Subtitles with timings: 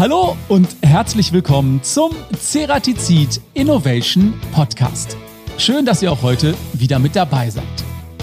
[0.00, 5.14] Hallo und herzlich willkommen zum Ceratizid Innovation Podcast.
[5.58, 7.64] Schön, dass ihr auch heute wieder mit dabei seid.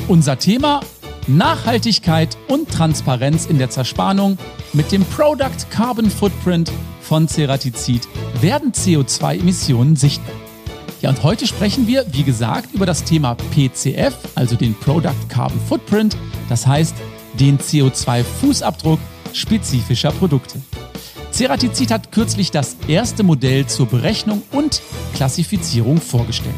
[0.07, 0.79] Unser Thema
[1.27, 4.39] Nachhaltigkeit und Transparenz in der Zerspannung
[4.73, 8.07] mit dem Product Carbon Footprint von Ceratizid
[8.41, 10.33] werden CO2-Emissionen sichtbar.
[11.01, 15.59] Ja, und heute sprechen wir, wie gesagt, über das Thema PCF, also den Product Carbon
[15.69, 16.17] Footprint,
[16.49, 16.95] das heißt
[17.39, 18.97] den CO2-Fußabdruck
[19.31, 20.59] spezifischer Produkte.
[21.37, 24.81] Ceratizid hat kürzlich das erste Modell zur Berechnung und
[25.13, 26.55] Klassifizierung vorgestellt.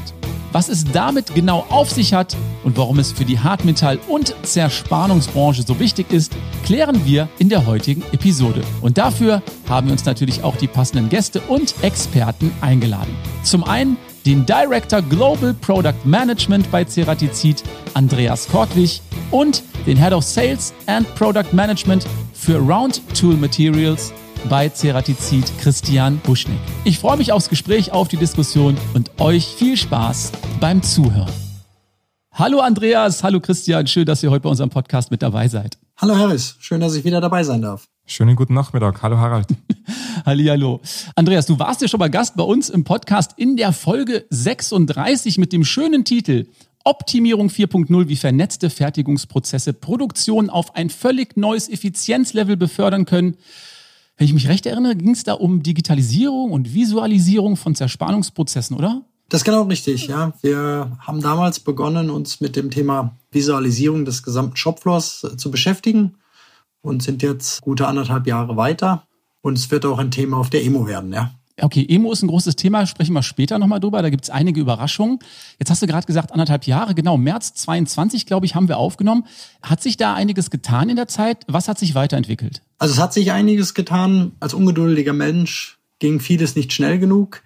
[0.54, 5.64] Was es damit genau auf sich hat und warum es für die Hartmetall- und Zerspannungsbranche
[5.64, 6.32] so wichtig ist,
[6.64, 8.62] klären wir in der heutigen Episode.
[8.80, 13.14] Und dafür haben wir uns natürlich auch die passenden Gäste und Experten eingeladen.
[13.44, 17.64] Zum einen den Director Global Product Management bei Ceratizid,
[17.96, 24.14] Andreas Kortwig, und den Head of Sales and Product Management für Round Tool Materials
[24.48, 26.60] bei Ceratizid, Christian Buschnick.
[26.86, 31.32] Ich freue mich aufs Gespräch, auf die Diskussion und euch viel Spaß beim Zuhören.
[32.32, 35.78] Hallo Andreas, hallo Christian, schön, dass ihr heute bei unserem Podcast mit dabei seid.
[35.98, 37.88] Hallo Harris, schön, dass ich wieder dabei sein darf.
[38.06, 39.04] Schönen guten Nachmittag.
[39.04, 39.48] Hallo Harald.
[40.26, 40.82] Hallihallo.
[41.16, 45.38] Andreas, du warst ja schon mal Gast bei uns im Podcast in der Folge 36
[45.38, 46.48] mit dem schönen Titel
[46.86, 53.38] Optimierung 4.0, wie vernetzte Fertigungsprozesse Produktion auf ein völlig neues Effizienzlevel befördern können.
[54.20, 59.02] Wenn ich mich recht erinnere, ging es da um Digitalisierung und Visualisierung von Zerspannungsprozessen, oder?
[59.30, 60.34] Das ist genau richtig, ja.
[60.42, 66.18] Wir haben damals begonnen, uns mit dem Thema Visualisierung des gesamten Shopfloors äh, zu beschäftigen
[66.82, 69.04] und sind jetzt gute anderthalb Jahre weiter.
[69.40, 71.32] Und es wird auch ein Thema auf der Emo werden, ja.
[71.62, 74.02] Okay, Emo ist ein großes Thema, sprechen wir später nochmal drüber.
[74.02, 75.20] Da gibt es einige Überraschungen.
[75.60, 79.26] Jetzt hast du gerade gesagt, anderthalb Jahre, genau, März 22, glaube ich, haben wir aufgenommen.
[79.62, 81.46] Hat sich da einiges getan in der Zeit?
[81.48, 82.62] Was hat sich weiterentwickelt?
[82.78, 84.34] Also es hat sich einiges getan.
[84.40, 87.44] Als ungeduldiger Mensch ging vieles nicht schnell genug.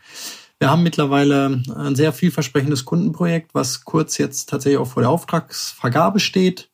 [0.59, 6.19] Wir haben mittlerweile ein sehr vielversprechendes Kundenprojekt, was kurz jetzt tatsächlich auch vor der Auftragsvergabe
[6.19, 6.69] steht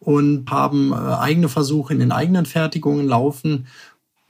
[0.00, 3.66] und haben äh, eigene Versuche in den eigenen Fertigungen laufen.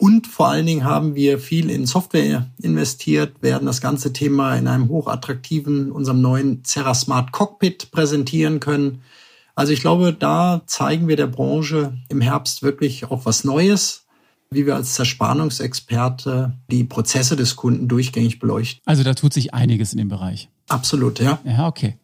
[0.00, 4.68] Und vor allen Dingen haben wir viel in Software investiert, werden das ganze Thema in
[4.68, 9.02] einem hochattraktiven, unserem neuen Serra Smart Cockpit präsentieren können.
[9.56, 14.06] Also ich glaube, da zeigen wir der Branche im Herbst wirklich auch was Neues,
[14.50, 18.80] wie wir als Zerspannungsexperte die Prozesse des Kunden durchgängig beleuchten.
[18.86, 20.48] Also da tut sich einiges in dem Bereich.
[20.68, 21.40] Absolut, ja.
[21.44, 21.96] Ja, okay.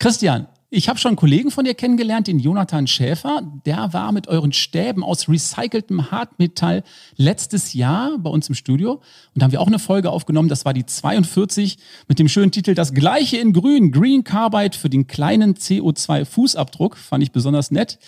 [0.00, 3.40] Christian, ich habe schon einen Kollegen von dir kennengelernt, den Jonathan Schäfer.
[3.64, 6.84] Der war mit euren Stäben aus recyceltem Hartmetall
[7.16, 8.92] letztes Jahr bei uns im Studio.
[8.92, 9.02] Und
[9.36, 10.50] da haben wir auch eine Folge aufgenommen.
[10.50, 11.78] Das war die 42
[12.08, 13.90] mit dem schönen Titel Das Gleiche in Grün.
[13.90, 16.96] Green Carbide für den kleinen CO2-Fußabdruck.
[16.96, 17.98] Fand ich besonders nett.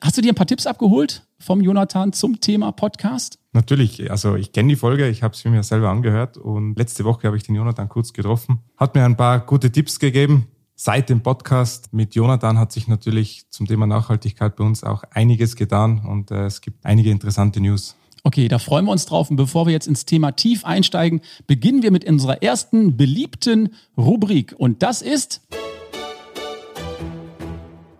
[0.00, 3.40] Hast du dir ein paar Tipps abgeholt vom Jonathan zum Thema Podcast?
[3.52, 7.26] Natürlich, also ich kenne die Folge, ich habe sie mir selber angehört und letzte Woche
[7.26, 10.46] habe ich den Jonathan kurz getroffen, hat mir ein paar gute Tipps gegeben.
[10.78, 15.56] Seit dem Podcast mit Jonathan hat sich natürlich zum Thema Nachhaltigkeit bei uns auch einiges
[15.56, 17.96] getan und äh, es gibt einige interessante News.
[18.24, 19.30] Okay, da freuen wir uns drauf.
[19.30, 24.54] Und bevor wir jetzt ins Thema tief einsteigen, beginnen wir mit unserer ersten beliebten Rubrik.
[24.58, 25.40] Und das ist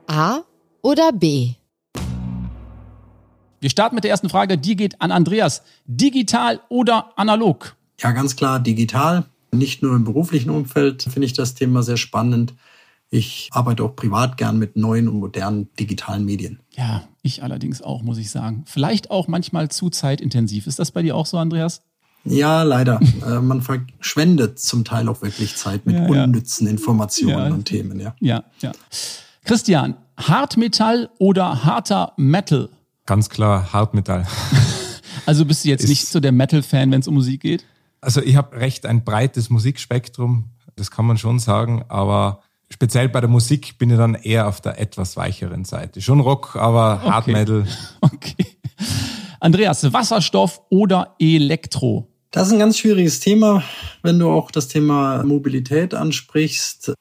[0.06, 0.40] A
[0.82, 1.54] oder B?
[3.58, 4.58] Wir starten mit der ersten Frage.
[4.58, 5.62] Die geht an Andreas.
[5.86, 7.74] Digital oder analog?
[8.00, 9.24] Ja, ganz klar digital.
[9.52, 12.54] Nicht nur im beruflichen Umfeld finde ich das Thema sehr spannend.
[13.08, 16.60] Ich arbeite auch privat gern mit neuen und modernen digitalen Medien.
[16.76, 18.64] Ja, ich allerdings auch, muss ich sagen.
[18.66, 20.66] Vielleicht auch manchmal zu zeitintensiv.
[20.66, 21.82] Ist das bei dir auch so, Andreas?
[22.24, 23.00] Ja, leider.
[23.26, 26.72] Äh, man verschwendet zum Teil auch wirklich Zeit mit ja, unnützen ja.
[26.72, 27.54] Informationen ja.
[27.54, 27.98] und Themen.
[27.98, 28.14] Ja.
[28.20, 28.72] ja, ja.
[29.44, 32.68] Christian, Hartmetall oder harter Metal?
[33.06, 34.26] Ganz klar Hartmetall.
[35.26, 37.64] also bist du jetzt Ist, nicht so der Metal-Fan, wenn es um Musik geht?
[38.06, 43.20] Also ich habe recht ein breites Musikspektrum, das kann man schon sagen, aber speziell bei
[43.20, 46.00] der Musik bin ich dann eher auf der etwas weicheren Seite.
[46.00, 47.10] Schon Rock, aber okay.
[47.10, 47.66] Hard Metal.
[48.00, 48.46] Okay.
[49.40, 52.08] Andreas, Wasserstoff oder Elektro?
[52.30, 53.64] Das ist ein ganz schwieriges Thema,
[54.04, 56.92] wenn du auch das Thema Mobilität ansprichst.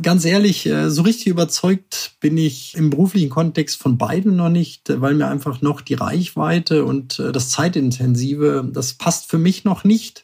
[0.00, 4.88] Ganz ehrlich, äh, so richtig überzeugt bin ich im beruflichen Kontext von beiden noch nicht,
[5.00, 9.84] weil mir einfach noch die Reichweite und äh, das Zeitintensive, das passt für mich noch
[9.84, 10.23] nicht.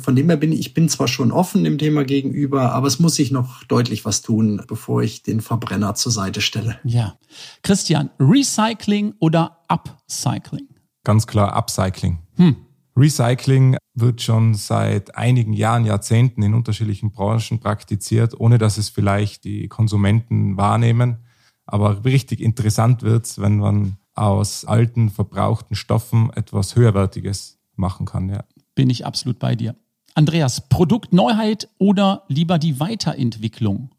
[0.00, 3.00] Von dem her bin ich, ich bin zwar schon offen dem Thema gegenüber, aber es
[3.00, 6.78] muss sich noch deutlich was tun, bevor ich den Verbrenner zur Seite stelle.
[6.84, 7.18] Ja.
[7.62, 10.68] Christian, Recycling oder Upcycling?
[11.02, 12.18] Ganz klar Upcycling.
[12.36, 12.56] Hm.
[12.96, 19.44] Recycling wird schon seit einigen Jahren, Jahrzehnten in unterschiedlichen Branchen praktiziert, ohne dass es vielleicht
[19.44, 21.18] die Konsumenten wahrnehmen.
[21.66, 28.28] Aber richtig interessant wird es, wenn man aus alten, verbrauchten Stoffen etwas Höherwertiges machen kann.
[28.28, 28.44] Ja.
[28.74, 29.74] Bin ich absolut bei dir.
[30.18, 33.90] Andreas, Produktneuheit oder lieber die Weiterentwicklung?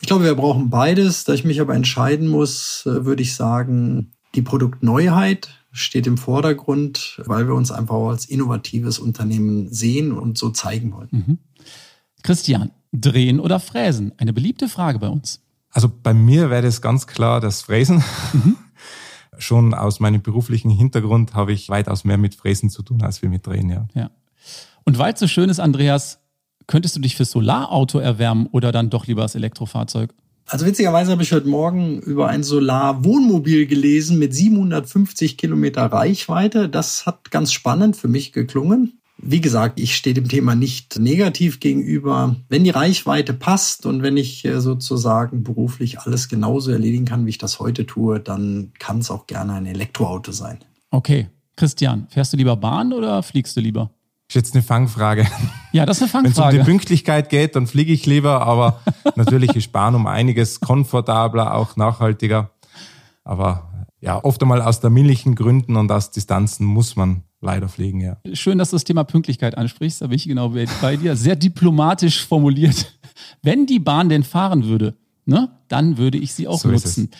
[0.00, 1.22] Ich glaube, wir brauchen beides.
[1.22, 7.22] Da ich mich aber entscheiden muss, äh, würde ich sagen, die Produktneuheit steht im Vordergrund,
[7.26, 11.08] weil wir uns einfach als innovatives Unternehmen sehen und so zeigen wollen.
[11.12, 11.38] Mhm.
[12.24, 14.12] Christian, drehen oder fräsen?
[14.16, 15.42] Eine beliebte Frage bei uns.
[15.70, 18.02] Also bei mir wäre das ganz klar das Fräsen.
[18.32, 18.56] Mhm.
[19.38, 23.28] Schon aus meinem beruflichen Hintergrund habe ich weitaus mehr mit Fräsen zu tun als wir
[23.28, 23.86] mit Drehen, ja.
[23.94, 24.10] ja.
[24.88, 26.18] Und weil es so schön ist, Andreas,
[26.66, 30.14] könntest du dich fürs Solarauto erwärmen oder dann doch lieber das Elektrofahrzeug?
[30.46, 36.70] Also witzigerweise habe ich heute Morgen über ein Solar-Wohnmobil gelesen mit 750 Kilometer Reichweite.
[36.70, 38.98] Das hat ganz spannend für mich geklungen.
[39.18, 42.36] Wie gesagt, ich stehe dem Thema nicht negativ gegenüber.
[42.48, 47.30] Wenn die Reichweite passt und wenn ich äh, sozusagen beruflich alles genauso erledigen kann, wie
[47.30, 50.60] ich das heute tue, dann kann es auch gerne ein Elektroauto sein.
[50.90, 51.28] Okay.
[51.56, 53.90] Christian, fährst du lieber Bahn oder fliegst du lieber?
[54.28, 55.26] Ist jetzt eine Fangfrage.
[55.72, 56.36] Ja, das ist eine Fangfrage.
[56.36, 58.80] Wenn es um die Pünktlichkeit geht, dann fliege ich lieber, aber
[59.16, 62.50] natürlich ist Bahn um einiges komfortabler, auch nachhaltiger.
[63.24, 68.00] Aber ja, oft einmal aus der millichen Gründen und aus Distanzen muss man leider fliegen,
[68.00, 68.18] ja.
[68.34, 70.50] Schön, dass du das Thema Pünktlichkeit ansprichst, da bin ich genau
[70.82, 71.16] bei dir.
[71.16, 72.98] Sehr diplomatisch formuliert.
[73.42, 77.10] Wenn die Bahn denn fahren würde, ne, dann würde ich sie auch so nutzen.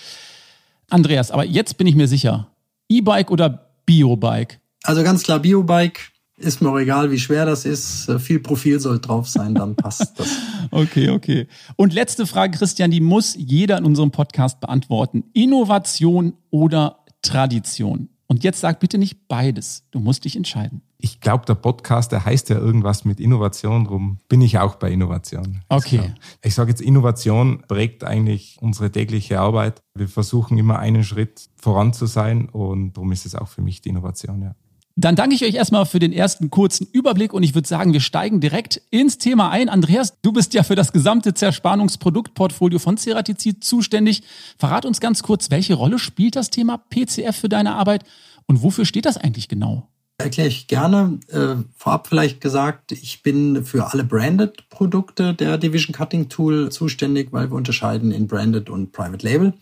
[0.90, 2.49] Andreas, aber jetzt bin ich mir sicher,
[2.88, 4.56] E-Bike oder Biobike?
[4.82, 6.00] Also ganz klar Biobike.
[6.38, 8.11] Ist mir auch egal, wie schwer das ist.
[8.20, 10.37] Viel Profil soll drauf sein, dann passt das.
[10.70, 11.49] okay, okay.
[11.75, 15.25] Und letzte Frage, Christian, die muss jeder in unserem Podcast beantworten.
[15.32, 18.08] Innovation oder Tradition?
[18.29, 19.85] Und jetzt sag bitte nicht beides.
[19.90, 20.82] Du musst dich entscheiden.
[20.99, 24.90] Ich glaube, der Podcast, der heißt ja irgendwas mit Innovation, drum bin ich auch bei
[24.90, 25.62] Innovation.
[25.69, 26.12] Okay.
[26.43, 29.82] Ich sage jetzt, Innovation prägt eigentlich unsere tägliche Arbeit.
[29.94, 33.81] Wir versuchen immer einen Schritt voran zu sein und darum ist es auch für mich
[33.81, 34.55] die Innovation, ja.
[35.00, 38.00] Dann danke ich euch erstmal für den ersten kurzen Überblick und ich würde sagen, wir
[38.00, 39.69] steigen direkt ins Thema ein.
[39.69, 44.25] Andreas, du bist ja für das gesamte Zerspannungsproduktportfolio von Ceratizid zuständig.
[44.59, 48.03] Verrat uns ganz kurz, welche Rolle spielt das Thema PCF für deine Arbeit
[48.47, 49.87] und wofür steht das eigentlich genau?
[50.21, 51.21] Erkläre ich gerne.
[51.29, 57.53] Äh, vorab vielleicht gesagt, ich bin für alle Branded-Produkte der Division Cutting Tool zuständig, weil
[57.53, 59.53] wir unterscheiden in Branded und Private Label.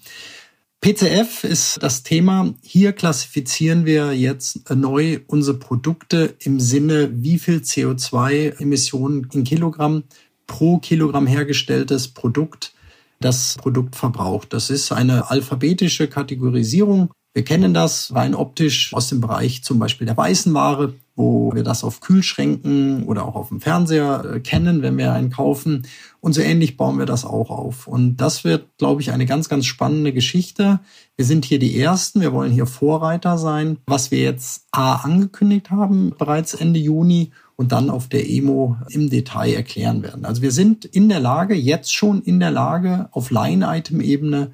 [0.81, 2.55] PCF ist das Thema.
[2.62, 10.05] Hier klassifizieren wir jetzt neu unsere Produkte im Sinne, wie viel CO2-Emissionen in Kilogramm
[10.46, 12.73] pro Kilogramm hergestelltes Produkt
[13.20, 14.52] das Produkt verbraucht.
[14.52, 20.06] Das ist eine alphabetische Kategorisierung wir kennen das rein optisch aus dem Bereich zum Beispiel
[20.06, 24.81] der weißen Ware, wo wir das auf Kühlschränken oder auch auf dem Fernseher äh, kennen,
[24.81, 25.87] wenn wir einen kaufen.
[26.21, 27.88] Und so ähnlich bauen wir das auch auf.
[27.88, 30.81] Und das wird, glaube ich, eine ganz, ganz spannende Geschichte.
[31.17, 35.71] Wir sind hier die Ersten, wir wollen hier Vorreiter sein, was wir jetzt A angekündigt
[35.71, 40.25] haben, bereits Ende Juni und dann auf der EMO im Detail erklären werden.
[40.25, 44.53] Also wir sind in der Lage, jetzt schon in der Lage, auf Line-Item-Ebene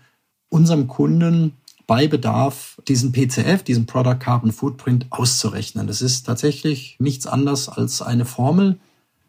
[0.48, 1.54] unserem Kunden
[1.92, 5.86] bei Bedarf diesen PCF, diesen Product Carbon Footprint auszurechnen.
[5.86, 8.80] Das ist tatsächlich nichts anderes als eine Formel,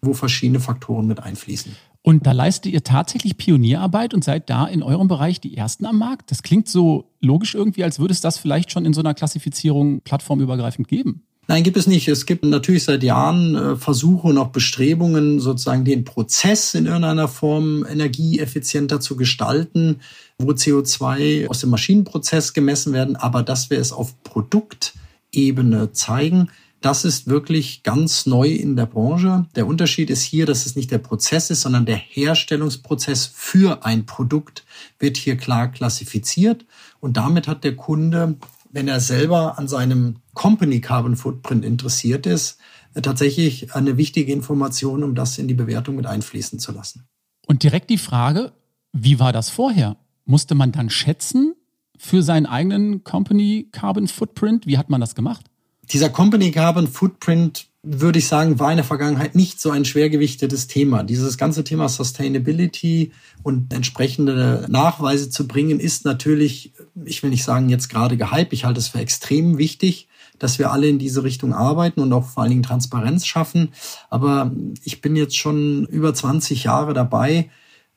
[0.02, 1.76] wo verschiedene Faktoren mit einfließen.
[2.04, 5.98] Und da leistet ihr tatsächlich Pionierarbeit und seid da in eurem Bereich die Ersten am
[5.98, 6.32] Markt.
[6.32, 10.00] Das klingt so logisch irgendwie, als würde es das vielleicht schon in so einer Klassifizierung
[10.00, 11.24] plattformübergreifend geben.
[11.48, 12.08] Nein, gibt es nicht.
[12.08, 17.28] Es gibt natürlich seit Jahren äh, Versuche und auch Bestrebungen, sozusagen den Prozess in irgendeiner
[17.28, 20.00] Form energieeffizienter zu gestalten,
[20.38, 23.18] wo CO2 aus dem Maschinenprozess gemessen werden.
[23.18, 26.50] Aber dass wir es auf Produktebene zeigen,
[26.84, 29.46] das ist wirklich ganz neu in der Branche.
[29.56, 34.06] Der Unterschied ist hier, dass es nicht der Prozess ist, sondern der Herstellungsprozess für ein
[34.06, 34.66] Produkt
[35.00, 36.66] wird hier klar klassifiziert.
[37.00, 38.36] Und damit hat der Kunde
[38.74, 42.58] wenn er selber an seinem Company Carbon Footprint interessiert ist,
[42.96, 47.08] äh, tatsächlich eine wichtige Information, um das in die Bewertung mit einfließen zu lassen.
[47.46, 48.52] Und direkt die Frage,
[48.92, 49.96] wie war das vorher?
[50.26, 51.54] Musste man dann schätzen
[51.98, 54.66] für seinen eigenen Company Carbon Footprint?
[54.66, 55.46] Wie hat man das gemacht?
[55.92, 60.68] Dieser Company Carbon Footprint würde ich sagen, war in der Vergangenheit nicht so ein schwergewichtetes
[60.68, 61.04] Thema.
[61.04, 63.12] Dieses ganze Thema Sustainability
[63.44, 66.72] und entsprechende Nachweise zu bringen, ist natürlich,
[67.04, 70.08] ich will nicht sagen jetzt gerade gehypt, ich halte es für extrem wichtig,
[70.40, 73.74] dass wir alle in diese Richtung arbeiten und auch vor allen Dingen Transparenz schaffen.
[74.10, 74.52] Aber
[74.84, 77.50] ich bin jetzt schon über 20 Jahre dabei.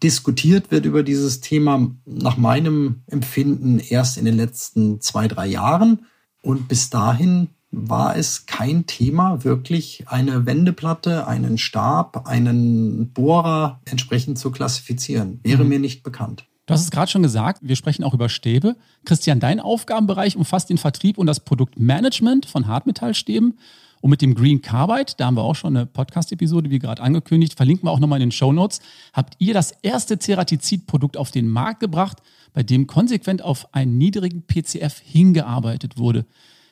[0.03, 6.07] Diskutiert wird über dieses Thema nach meinem Empfinden erst in den letzten zwei, drei Jahren.
[6.43, 14.39] Und bis dahin war es kein Thema, wirklich eine Wendeplatte, einen Stab, einen Bohrer entsprechend
[14.39, 15.41] zu klassifizieren.
[15.43, 15.69] Wäre mhm.
[15.69, 16.47] mir nicht bekannt.
[16.67, 18.77] Du hast es gerade schon gesagt, wir sprechen auch über Stäbe.
[19.05, 23.59] Christian, dein Aufgabenbereich umfasst den Vertrieb und das Produktmanagement von Hartmetallstäben.
[24.01, 27.55] Und mit dem Green Carbide, da haben wir auch schon eine Podcast-Episode, wie gerade angekündigt,
[27.55, 28.81] verlinken wir auch nochmal in den Show Notes,
[29.13, 32.19] habt ihr das erste Ceratizid-Produkt auf den Markt gebracht,
[32.53, 36.27] bei dem konsequent auf einen niedrigen PCF hingearbeitet wurde.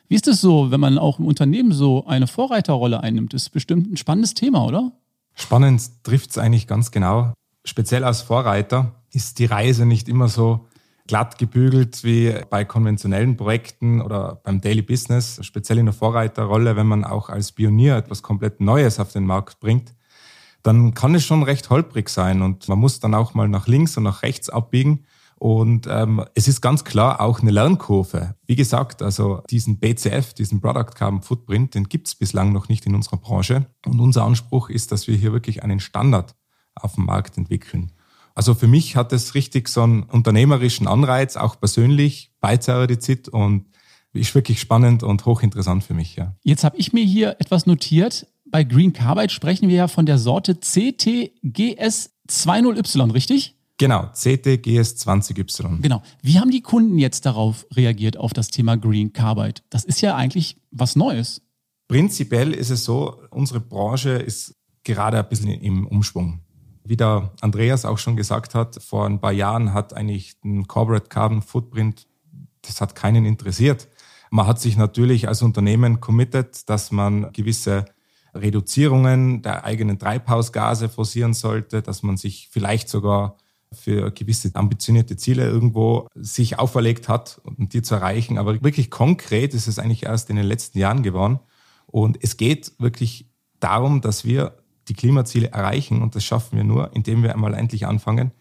[0.07, 3.33] Wie ist es so, wenn man auch im Unternehmen so eine Vorreiterrolle einnimmt?
[3.33, 4.91] Das ist bestimmt ein spannendes Thema, oder?
[5.33, 7.33] Spannend trifft es eigentlich ganz genau.
[7.63, 10.67] Speziell als Vorreiter ist die Reise nicht immer so
[11.07, 16.87] glatt gebügelt wie bei konventionellen Projekten oder beim Daily Business, speziell in der Vorreiterrolle, wenn
[16.87, 19.93] man auch als Pionier etwas komplett Neues auf den Markt bringt,
[20.63, 23.97] dann kann es schon recht holprig sein und man muss dann auch mal nach links
[23.97, 25.05] und nach rechts abbiegen.
[25.37, 28.35] Und ähm, es ist ganz klar auch eine Lernkurve.
[28.45, 32.85] Wie gesagt, also diesen BCF, diesen Product Carbon Footprint, den gibt es bislang noch nicht
[32.85, 33.65] in unserer Branche.
[33.85, 36.35] Und unser Anspruch ist, dass wir hier wirklich einen Standard
[36.75, 37.91] auf dem Markt entwickeln.
[38.33, 43.65] Also für mich hat es richtig so einen unternehmerischen Anreiz, auch persönlich bei Ceradizid und
[44.13, 46.15] ist wirklich spannend und hochinteressant für mich.
[46.15, 46.35] Ja.
[46.43, 48.27] Jetzt habe ich mir hier etwas notiert.
[48.45, 53.54] Bei Green Carbide sprechen wir ja von der Sorte CTGS20Y, richtig?
[53.77, 55.81] Genau, CTGS20Y.
[55.81, 56.01] Genau.
[56.21, 59.61] Wie haben die Kunden jetzt darauf reagiert, auf das Thema Green Carbide?
[59.69, 61.41] Das ist ja eigentlich was Neues.
[61.87, 66.41] Prinzipiell ist es so, unsere Branche ist gerade ein bisschen im Umschwung.
[66.85, 71.09] Wie der Andreas auch schon gesagt hat, vor ein paar Jahren hat eigentlich ein Corporate
[71.09, 72.07] Carbon Footprint,
[72.61, 73.87] das hat keinen interessiert.
[74.31, 77.85] Man hat sich natürlich als Unternehmen committed, dass man gewisse
[78.33, 83.37] Reduzierungen der eigenen Treibhausgase forcieren sollte, dass man sich vielleicht sogar
[83.75, 88.37] für gewisse ambitionierte Ziele irgendwo sich auferlegt hat, um die zu erreichen.
[88.37, 91.39] Aber wirklich konkret ist es eigentlich erst in den letzten Jahren geworden.
[91.85, 93.29] Und es geht wirklich
[93.59, 96.01] darum, dass wir die Klimaziele erreichen.
[96.01, 98.31] Und das schaffen wir nur, indem wir einmal endlich anfangen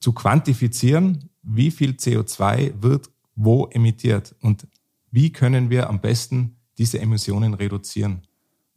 [0.00, 4.66] zu quantifizieren, wie viel CO2 wird wo emittiert und
[5.10, 8.22] wie können wir am besten diese Emissionen reduzieren.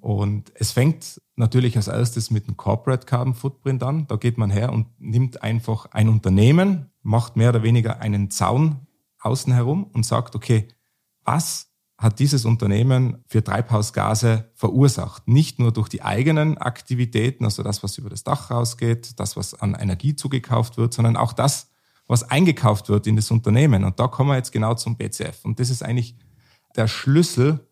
[0.08, 4.08] Und es fängt natürlich als erstes mit dem Corporate Carbon Footprint an.
[4.08, 8.88] Da geht man her und nimmt einfach ein Unternehmen, macht mehr oder weniger einen Zaun
[9.20, 10.70] außen herum und sagt, okay,
[11.26, 15.28] was hat dieses Unternehmen für Treibhausgase verursacht.
[15.28, 19.56] Nicht nur durch die eigenen Aktivitäten, also das, was über das Dach rausgeht, das, was
[19.56, 21.70] an Energie zugekauft wird, sondern auch das,
[22.08, 23.84] was eingekauft wird in das Unternehmen.
[23.84, 25.44] Und da kommen wir jetzt genau zum BCF.
[25.44, 26.16] Und das ist eigentlich
[26.78, 27.67] der Schlüssel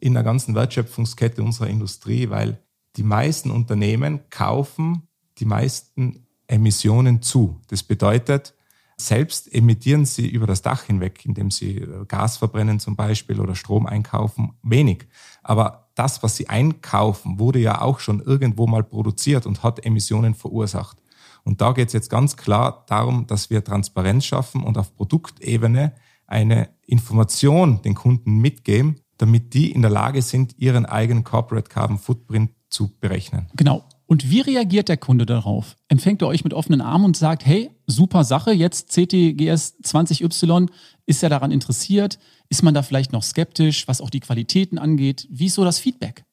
[0.00, 2.58] in der ganzen Wertschöpfungskette unserer Industrie, weil
[2.96, 7.60] die meisten Unternehmen kaufen die meisten Emissionen zu.
[7.68, 8.54] Das bedeutet,
[8.96, 13.54] selbst emittieren sie über das Dach hinweg, indem sie äh, Gas verbrennen zum Beispiel oder
[13.54, 15.06] Strom einkaufen, wenig.
[15.42, 20.34] Aber das, was sie einkaufen, wurde ja auch schon irgendwo mal produziert und hat Emissionen
[20.34, 20.98] verursacht.
[21.44, 25.92] Und da geht es jetzt ganz klar darum, dass wir Transparenz schaffen und auf Produktebene
[26.26, 31.98] eine Information den Kunden mitgeben, damit die in der Lage sind, ihren eigenen Corporate Carbon
[31.98, 33.48] Footprint zu berechnen.
[33.54, 33.84] Genau.
[34.06, 35.76] Und wie reagiert der Kunde darauf?
[35.88, 40.70] Empfängt er euch mit offenen Armen und sagt, hey, super Sache, jetzt CTGS 20Y,
[41.04, 42.18] ist er daran interessiert?
[42.48, 45.26] Ist man da vielleicht noch skeptisch, was auch die Qualitäten angeht?
[45.30, 46.24] Wie ist so das Feedback?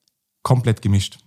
[0.42, 1.18] Komplett gemischt.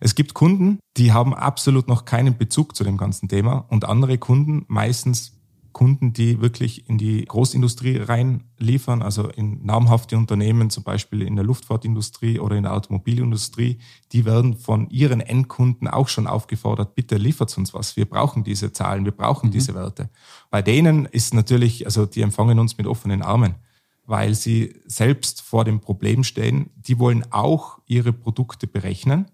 [0.00, 4.18] Es gibt Kunden, die haben absolut noch keinen Bezug zu dem ganzen Thema und andere
[4.18, 5.41] Kunden, meistens
[5.72, 11.44] Kunden, die wirklich in die Großindustrie reinliefern, also in namhafte Unternehmen, zum Beispiel in der
[11.44, 13.78] Luftfahrtindustrie oder in der Automobilindustrie,
[14.12, 17.96] die werden von ihren Endkunden auch schon aufgefordert, bitte liefert uns was.
[17.96, 19.52] Wir brauchen diese Zahlen, wir brauchen mhm.
[19.52, 20.10] diese Werte.
[20.50, 23.56] Bei denen ist natürlich, also die empfangen uns mit offenen Armen,
[24.04, 26.70] weil sie selbst vor dem Problem stehen.
[26.76, 29.26] Die wollen auch ihre Produkte berechnen.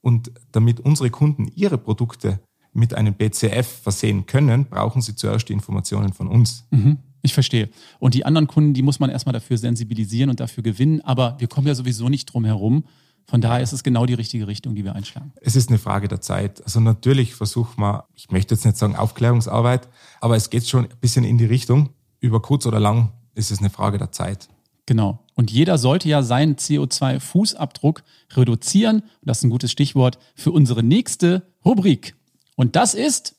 [0.00, 2.40] Und damit unsere Kunden ihre Produkte
[2.72, 6.64] mit einem BCF versehen können, brauchen sie zuerst die Informationen von uns.
[6.70, 6.98] Mhm.
[7.22, 7.68] Ich verstehe.
[8.00, 11.00] Und die anderen Kunden, die muss man erstmal dafür sensibilisieren und dafür gewinnen.
[11.02, 12.84] Aber wir kommen ja sowieso nicht drum herum.
[13.26, 15.32] Von daher ist es genau die richtige Richtung, die wir einschlagen.
[15.40, 16.62] Es ist eine Frage der Zeit.
[16.64, 19.88] Also natürlich versucht man, ich möchte jetzt nicht sagen Aufklärungsarbeit,
[20.20, 21.90] aber es geht schon ein bisschen in die Richtung.
[22.18, 24.48] Über kurz oder lang ist es eine Frage der Zeit.
[24.86, 25.20] Genau.
[25.34, 28.02] Und jeder sollte ja seinen CO2-Fußabdruck
[28.32, 29.02] reduzieren.
[29.22, 32.16] das ist ein gutes Stichwort für unsere nächste Rubrik.
[32.56, 33.34] Und das ist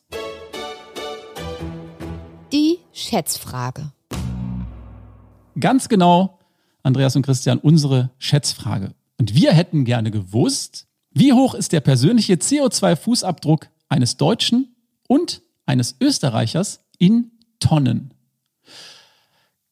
[2.51, 3.91] die Schätzfrage.
[5.59, 6.39] Ganz genau,
[6.81, 8.93] Andreas und Christian, unsere Schätzfrage.
[9.19, 14.75] Und wir hätten gerne gewusst, wie hoch ist der persönliche CO2-Fußabdruck eines Deutschen
[15.07, 18.13] und eines Österreichers in Tonnen?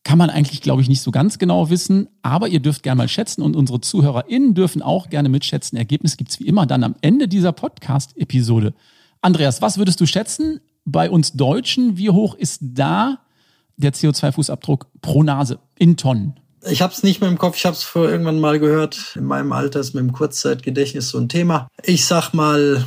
[0.03, 3.07] Kann man eigentlich, glaube ich, nicht so ganz genau wissen, aber ihr dürft gerne mal
[3.07, 5.77] schätzen und unsere ZuhörerInnen dürfen auch gerne mitschätzen.
[5.77, 8.73] Ergebnis gibt es wie immer dann am Ende dieser Podcast-Episode.
[9.21, 11.97] Andreas, was würdest du schätzen bei uns Deutschen?
[11.97, 13.19] Wie hoch ist da
[13.77, 16.39] der CO2-Fußabdruck pro Nase in Tonnen?
[16.67, 19.15] Ich habe es nicht mehr im Kopf, ich habe es vor irgendwann mal gehört.
[19.15, 21.67] In meinem Alter ist mit dem Kurzzeitgedächtnis so ein Thema.
[21.83, 22.85] Ich sag mal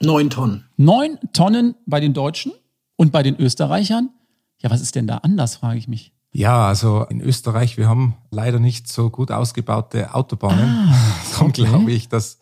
[0.00, 0.64] neun Tonnen.
[0.76, 2.52] Neun Tonnen bei den Deutschen
[2.96, 4.10] und bei den Österreichern?
[4.58, 6.12] Ja, was ist denn da anders, frage ich mich.
[6.32, 10.88] Ja, also in Österreich, wir haben leider nicht so gut ausgebaute Autobahnen.
[10.90, 10.94] Ah,
[11.32, 11.64] Darum okay.
[11.64, 12.38] glaube ich, dass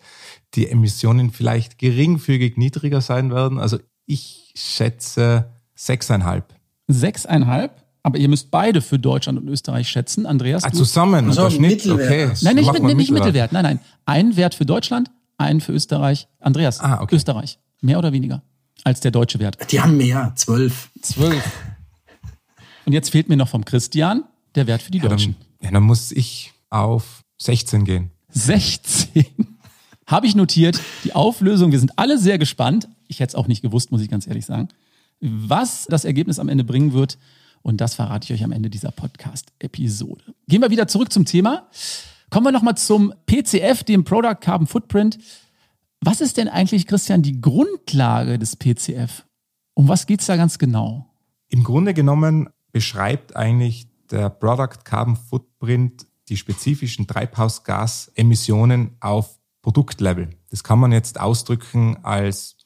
[0.55, 3.59] die Emissionen vielleicht geringfügig niedriger sein werden.
[3.59, 6.45] Also ich schätze sechseinhalb.
[6.89, 7.73] Sechseinhalb?
[8.03, 10.25] Aber ihr müsst beide für Deutschland und Österreich schätzen.
[10.27, 12.07] Andreas, Ah, zusammen, Also der Schnitt, Mittelwert.
[12.07, 12.31] okay.
[12.43, 13.13] Nein, nicht, mit, nicht Mittelwert.
[13.27, 13.53] Mittelwert.
[13.53, 13.81] Nein, nein.
[14.07, 16.27] Ein Wert für Deutschland, ein für Österreich.
[16.41, 17.17] Andreas, Ah, okay.
[17.17, 17.59] Österreich.
[17.83, 18.43] Mehr oder weniger
[18.85, 19.71] als der deutsche Wert?
[19.71, 20.91] Die haben mehr, zwölf.
[21.03, 21.45] Zwölf.
[22.87, 25.37] Und jetzt fehlt mir noch vom Christian der Wert für die Ja, Deutschen.
[25.61, 28.11] dann, ja, dann muss ich auf 16 gehen.
[28.31, 29.27] 16.
[30.11, 30.81] Habe ich notiert.
[31.05, 32.89] Die Auflösung, wir sind alle sehr gespannt.
[33.07, 34.69] Ich hätte es auch nicht gewusst, muss ich ganz ehrlich sagen,
[35.21, 37.17] was das Ergebnis am Ende bringen wird.
[37.63, 40.35] Und das verrate ich euch am Ende dieser Podcast-Episode.
[40.49, 41.69] Gehen wir wieder zurück zum Thema.
[42.29, 45.19] Kommen wir nochmal zum PCF, dem Product Carbon Footprint.
[46.01, 49.25] Was ist denn eigentlich, Christian, die Grundlage des PCF?
[49.75, 51.07] Um was geht's da ganz genau?
[51.47, 60.31] Im Grunde genommen beschreibt eigentlich der Product Carbon Footprint die spezifischen Treibhausgasemissionen auf Produktlevel.
[60.51, 62.57] Das kann man jetzt ausdrücken als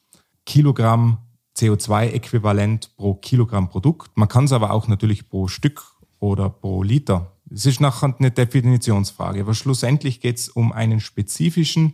[0.45, 1.17] Kilogramm
[1.57, 4.17] CO2-Äquivalent pro Kilogramm Produkt.
[4.17, 5.83] Man kann es aber auch natürlich pro Stück
[6.19, 7.31] oder pro Liter.
[7.49, 11.93] Es ist nachher eine Definitionsfrage, aber schlussendlich geht es um einen spezifischen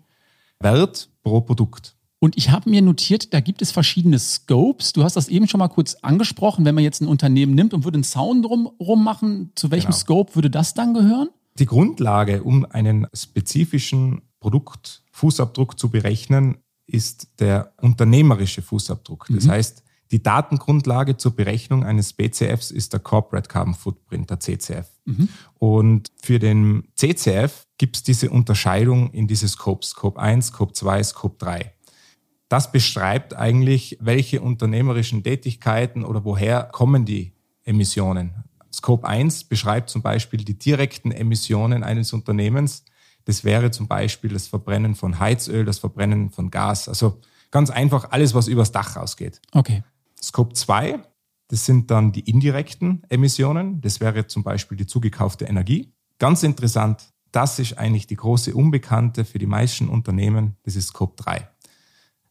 [0.59, 1.95] Wert pro Produkt.
[2.19, 4.93] Und ich habe mir notiert, da gibt es verschiedene Scopes.
[4.93, 6.65] Du hast das eben schon mal kurz angesprochen.
[6.65, 9.97] Wenn man jetzt ein Unternehmen nimmt und würde einen Sound drum rummachen, zu welchem Genau.
[9.97, 11.29] Scope würde das dann gehören?
[11.57, 19.27] Die Grundlage, um einen spezifischen Produktfußabdruck zu berechnen, ist der unternehmerische Fußabdruck.
[19.29, 24.89] Das heißt, die Datengrundlage zur Berechnung eines BCFs ist der Corporate Carbon Footprint, der CCF.
[25.57, 31.03] Und für den CCF gibt es diese Unterscheidung in diese Scopes, Scope 1, Scope 2,
[31.03, 31.73] Scope 3.
[32.49, 37.31] Das beschreibt eigentlich, welche unternehmerischen Tätigkeiten oder woher kommen die
[37.63, 38.43] Emissionen.
[38.73, 42.83] Scope 1 beschreibt zum Beispiel die direkten Emissionen eines Unternehmens.
[43.25, 46.87] Das wäre zum Beispiel das Verbrennen von Heizöl, das Verbrennen von Gas.
[46.87, 47.19] Also
[47.51, 49.41] ganz einfach alles, was übers Dach rausgeht.
[49.51, 49.83] Okay.
[50.21, 50.99] Scope 2,
[51.47, 53.81] das sind dann die indirekten Emissionen.
[53.81, 55.93] Das wäre zum Beispiel die zugekaufte Energie.
[56.19, 60.57] Ganz interessant, das ist eigentlich die große Unbekannte für die meisten Unternehmen.
[60.63, 61.47] Das ist Scope 3.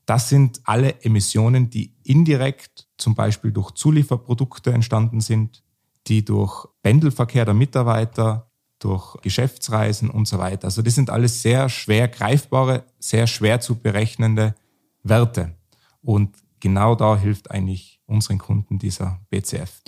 [0.07, 5.63] Das sind alle Emissionen, die indirekt zum Beispiel durch Zulieferprodukte entstanden sind,
[6.07, 8.50] die durch Pendelverkehr der Mitarbeiter,
[8.81, 10.65] durch Geschäftsreisen und so weiter.
[10.65, 14.55] Also das sind alles sehr schwer greifbare, sehr schwer zu berechnende
[15.03, 15.55] Werte.
[16.03, 19.83] Und genau da hilft eigentlich unseren Kunden dieser BCF.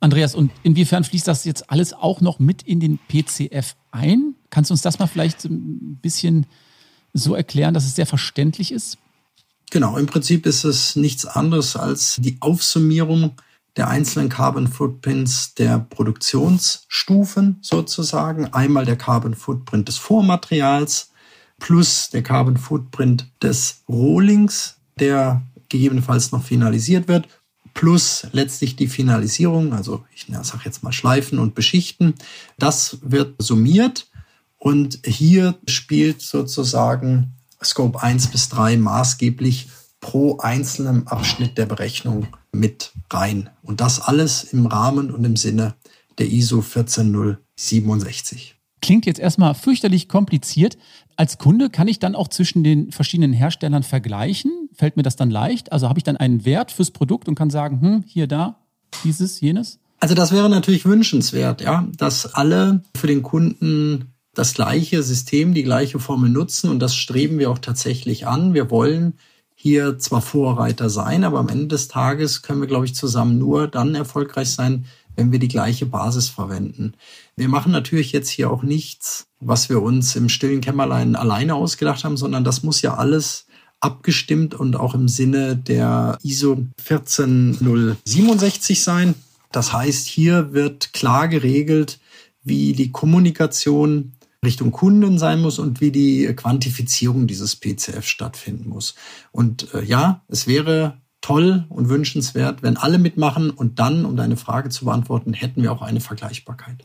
[0.00, 4.34] Andreas, und inwiefern fließt das jetzt alles auch noch mit in den PCF ein?
[4.50, 6.46] Kannst du uns das mal vielleicht ein bisschen
[7.12, 8.98] so erklären, dass es sehr verständlich ist?
[9.70, 13.32] Genau, im Prinzip ist es nichts anderes als die Aufsummierung
[13.78, 18.52] der einzelnen Carbon Footprints der Produktionsstufen sozusagen.
[18.52, 21.12] Einmal der Carbon Footprint des Vormaterials
[21.58, 27.28] plus der Carbon Footprint des Rohlings, der gegebenenfalls noch finalisiert wird,
[27.72, 32.14] plus letztlich die Finalisierung, also ich sage jetzt mal Schleifen und Beschichten.
[32.58, 34.08] Das wird summiert
[34.58, 39.68] und hier spielt sozusagen Scope 1 bis 3 maßgeblich
[40.08, 43.50] pro einzelnen Abschnitt der Berechnung mit rein.
[43.62, 45.74] Und das alles im Rahmen und im Sinne
[46.16, 48.56] der ISO 14067.
[48.80, 50.78] Klingt jetzt erstmal fürchterlich kompliziert.
[51.16, 54.70] Als Kunde kann ich dann auch zwischen den verschiedenen Herstellern vergleichen?
[54.72, 55.72] Fällt mir das dann leicht?
[55.72, 58.56] Also habe ich dann einen Wert fürs Produkt und kann sagen, hm, hier, da,
[59.04, 59.78] dieses, jenes?
[60.00, 65.64] Also das wäre natürlich wünschenswert, ja, dass alle für den Kunden das gleiche System, die
[65.64, 68.54] gleiche Formel nutzen und das streben wir auch tatsächlich an.
[68.54, 69.18] Wir wollen
[69.60, 73.66] hier zwar Vorreiter sein, aber am Ende des Tages können wir, glaube ich, zusammen nur
[73.66, 74.84] dann erfolgreich sein,
[75.16, 76.92] wenn wir die gleiche Basis verwenden.
[77.34, 82.04] Wir machen natürlich jetzt hier auch nichts, was wir uns im stillen Kämmerlein alleine ausgedacht
[82.04, 83.46] haben, sondern das muss ja alles
[83.80, 89.16] abgestimmt und auch im Sinne der ISO 14067 sein.
[89.50, 91.98] Das heißt, hier wird klar geregelt,
[92.44, 94.12] wie die Kommunikation
[94.44, 98.94] Richtung Kunden sein muss und wie die Quantifizierung dieses PCF stattfinden muss.
[99.32, 104.36] Und äh, ja, es wäre toll und wünschenswert, wenn alle mitmachen und dann, um deine
[104.36, 106.84] Frage zu beantworten, hätten wir auch eine Vergleichbarkeit.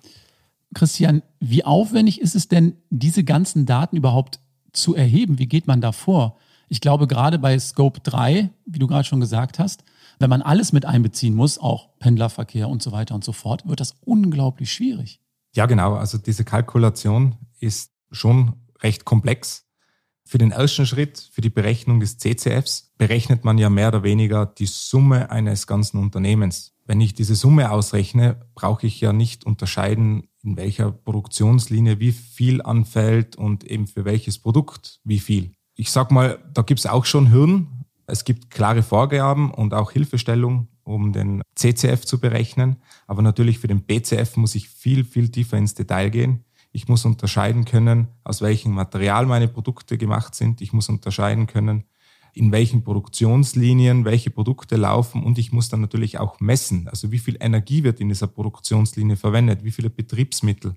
[0.73, 4.39] Christian, wie aufwendig ist es denn, diese ganzen Daten überhaupt
[4.71, 5.37] zu erheben?
[5.37, 6.37] Wie geht man da vor?
[6.67, 9.83] Ich glaube, gerade bei Scope 3, wie du gerade schon gesagt hast,
[10.17, 13.79] wenn man alles mit einbeziehen muss, auch Pendlerverkehr und so weiter und so fort, wird
[13.79, 15.19] das unglaublich schwierig.
[15.53, 15.95] Ja, genau.
[15.95, 19.65] Also diese Kalkulation ist schon recht komplex.
[20.25, 24.45] Für den ersten Schritt, für die Berechnung des CCFs, berechnet man ja mehr oder weniger
[24.45, 26.73] die Summe eines ganzen Unternehmens.
[26.85, 32.61] Wenn ich diese Summe ausrechne, brauche ich ja nicht unterscheiden, in welcher Produktionslinie wie viel
[32.61, 35.53] anfällt und eben für welches Produkt wie viel.
[35.75, 37.85] Ich sag mal, da gibt's auch schon Hürden.
[38.05, 42.77] Es gibt klare Vorgaben und auch Hilfestellung, um den CCF zu berechnen.
[43.07, 46.43] Aber natürlich für den BCF muss ich viel, viel tiefer ins Detail gehen.
[46.71, 50.61] Ich muss unterscheiden können, aus welchem Material meine Produkte gemacht sind.
[50.61, 51.83] Ich muss unterscheiden können,
[52.33, 57.19] in welchen Produktionslinien welche Produkte laufen und ich muss dann natürlich auch messen, also wie
[57.19, 60.73] viel Energie wird in dieser Produktionslinie verwendet, wie viele Betriebsmittel.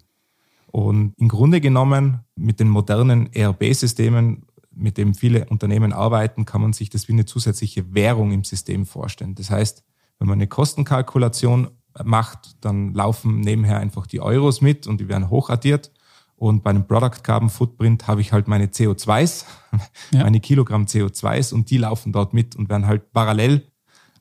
[0.67, 6.75] Und im Grunde genommen mit den modernen ERP-Systemen, mit denen viele Unternehmen arbeiten, kann man
[6.75, 9.35] sich das wie eine zusätzliche Währung im System vorstellen.
[9.35, 9.83] Das heißt,
[10.19, 11.69] wenn man eine Kostenkalkulation
[12.05, 15.93] macht, dann laufen nebenher einfach die Euros mit und die werden hochaddiert.
[16.37, 19.45] Und bei einem Product Carbon Footprint habe ich halt meine CO2s,
[20.13, 20.23] ja.
[20.23, 23.67] meine Kilogramm CO2s und die laufen dort mit und werden halt parallel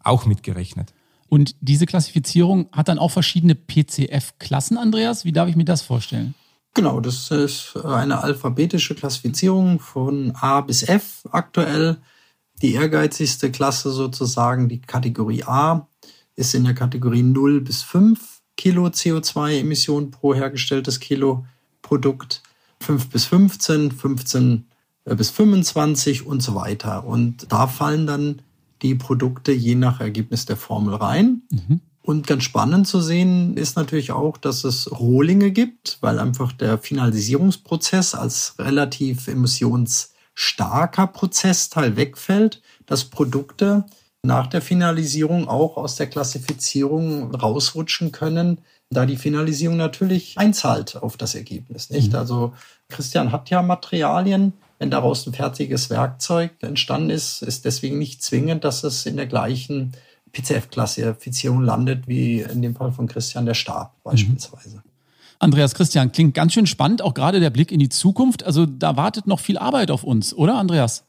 [0.02, 0.94] auch mitgerechnet.
[1.28, 5.26] Und diese Klassifizierung hat dann auch verschiedene PCF-Klassen, Andreas.
[5.26, 6.36] Wie darf ich mir das vorstellen?
[6.74, 11.98] Genau, das ist eine alphabetische Klassifizierung von A bis F aktuell.
[12.62, 15.88] Die ehrgeizigste Klasse sozusagen, die Kategorie A,
[16.36, 21.46] ist in der Kategorie 0 bis 5 Kilo CO2-Emissionen pro hergestelltes Kilo
[21.82, 22.42] Produkt,
[22.82, 24.66] 5 bis 15, 15
[25.06, 27.06] äh, bis 25 und so weiter.
[27.06, 28.42] Und da fallen dann
[28.82, 31.44] die Produkte je nach Ergebnis der Formel rein.
[31.50, 31.82] Mhm.
[32.02, 36.78] Und ganz spannend zu sehen ist natürlich auch, dass es Rohlinge gibt, weil einfach der
[36.78, 39.28] Finalisierungsprozess als relativ
[40.36, 43.86] emissionsstarker Prozessteil wegfällt, dass Produkte
[44.24, 51.18] nach der Finalisierung auch aus der Klassifizierung rausrutschen können, da die Finalisierung natürlich einzahlt auf
[51.18, 52.12] das Ergebnis, nicht?
[52.14, 52.20] Mhm.
[52.20, 52.54] Also
[52.90, 58.64] Christian hat ja Materialien, wenn daraus ein fertiges Werkzeug entstanden ist, ist deswegen nicht zwingend,
[58.64, 59.94] dass es in der gleichen
[60.34, 64.38] PCF-Klassifizierung landet, wie in dem Fall von Christian der Stab mhm.
[65.40, 68.44] Andreas Christian, klingt ganz schön spannend, auch gerade der Blick in die Zukunft.
[68.44, 71.04] Also da wartet noch viel Arbeit auf uns, oder Andreas?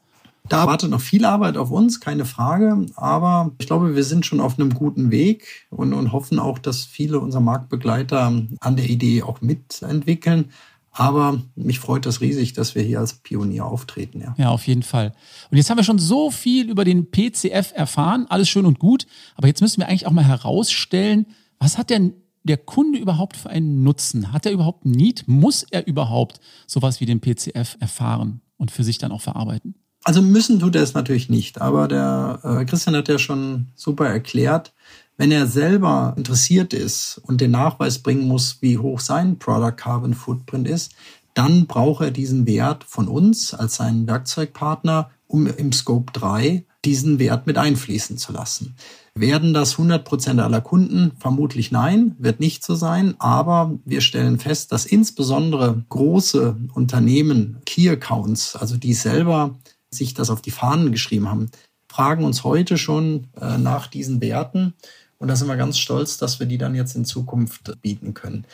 [0.49, 2.85] Da wartet noch viel Arbeit auf uns, keine Frage.
[2.95, 6.85] Aber ich glaube, wir sind schon auf einem guten Weg und, und hoffen auch, dass
[6.85, 10.51] viele unserer Marktbegleiter an der Idee auch mitentwickeln.
[10.91, 14.21] Aber mich freut das riesig, dass wir hier als Pionier auftreten.
[14.21, 14.35] Ja.
[14.37, 15.13] ja, auf jeden Fall.
[15.51, 19.05] Und jetzt haben wir schon so viel über den PCF erfahren, alles schön und gut.
[19.35, 21.27] Aber jetzt müssen wir eigentlich auch mal herausstellen,
[21.59, 22.13] was hat denn
[22.47, 24.31] der Kunde überhaupt für einen Nutzen?
[24.31, 25.27] Hat er überhaupt Need?
[25.27, 29.75] Muss er überhaupt sowas wie den PCF erfahren und für sich dann auch verarbeiten?
[30.03, 34.07] Also müssen tut er es natürlich nicht, aber der äh, Christian hat ja schon super
[34.07, 34.73] erklärt,
[35.17, 40.13] wenn er selber interessiert ist und den Nachweis bringen muss, wie hoch sein Product Carbon
[40.13, 40.93] Footprint ist,
[41.33, 47.19] dann braucht er diesen Wert von uns als seinen Werkzeugpartner, um im Scope 3 diesen
[47.19, 48.75] Wert mit einfließen zu lassen.
[49.19, 51.11] Werden das 100 Prozent aller Kunden?
[51.19, 53.15] Vermutlich nein, wird nicht so sein.
[53.19, 59.57] Aber wir stellen fest, dass insbesondere große Unternehmen, Key Accounts, also die selber
[59.89, 61.49] sich das auf die Fahnen geschrieben haben,
[61.89, 64.73] fragen uns heute schon äh, nach diesen Werten.
[65.17, 68.45] Und da sind wir ganz stolz, dass wir die dann jetzt in Zukunft bieten können.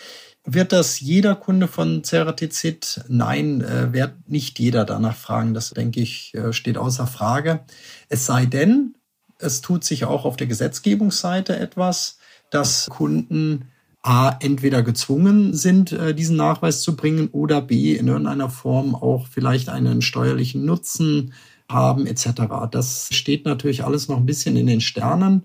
[0.46, 3.02] Wird das jeder Kunde von Ceratizid?
[3.08, 5.54] Nein, äh, wird nicht jeder danach fragen.
[5.54, 7.62] Das, denke ich, äh, steht außer Frage.
[8.10, 8.96] Es sei denn,
[9.44, 12.18] es tut sich auch auf der Gesetzgebungsseite etwas,
[12.50, 13.66] dass Kunden
[14.06, 19.28] A, entweder gezwungen sind, äh, diesen Nachweis zu bringen oder B, in irgendeiner Form auch
[19.28, 21.34] vielleicht einen steuerlichen Nutzen
[21.70, 22.44] haben etc.
[22.70, 25.44] Das steht natürlich alles noch ein bisschen in den Sternen.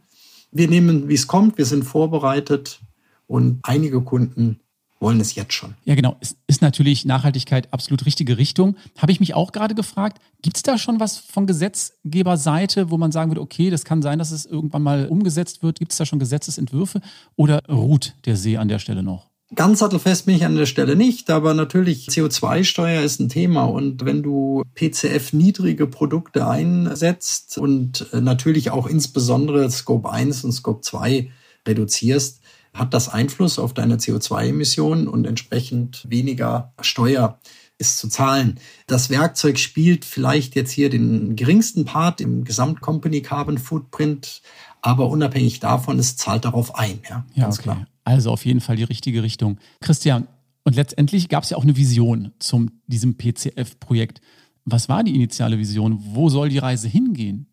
[0.51, 2.81] Wir nehmen, wie es kommt, wir sind vorbereitet
[3.29, 4.59] und einige Kunden
[5.01, 5.75] wollen es jetzt schon.
[5.85, 6.17] Ja, genau.
[6.21, 8.77] Es ist natürlich Nachhaltigkeit absolut richtige Richtung.
[8.97, 13.13] Habe ich mich auch gerade gefragt, gibt es da schon was von Gesetzgeberseite, wo man
[13.13, 15.79] sagen würde, okay, das kann sein, dass es irgendwann mal umgesetzt wird?
[15.79, 17.01] Gibt es da schon Gesetzesentwürfe
[17.37, 19.29] oder ruht der See an der Stelle noch?
[19.55, 24.05] Ganz sattelfest bin ich an der Stelle nicht, aber natürlich CO2-Steuer ist ein Thema und
[24.05, 30.83] wenn du PCF niedrige Produkte einsetzt und äh, natürlich auch insbesondere Scope 1 und Scope
[30.83, 31.31] 2
[31.67, 32.43] reduzierst,
[32.79, 37.39] hat das Einfluss auf deine CO2-Emissionen und entsprechend weniger Steuer
[37.79, 38.59] ist zu zahlen.
[38.87, 44.43] Das Werkzeug spielt vielleicht jetzt hier den geringsten Part im Gesamtcompany Carbon Footprint,
[44.83, 47.01] aber unabhängig davon, es zahlt darauf ein.
[47.09, 47.65] Ja, ja ganz okay.
[47.65, 47.87] klar.
[48.05, 49.59] Also auf jeden Fall die richtige Richtung.
[49.81, 50.27] Christian,
[50.65, 54.21] und letztendlich gab es ja auch eine Vision zum diesem PCF-Projekt.
[54.65, 55.99] Was war die initiale Vision?
[56.01, 57.47] Wo soll die Reise hingehen?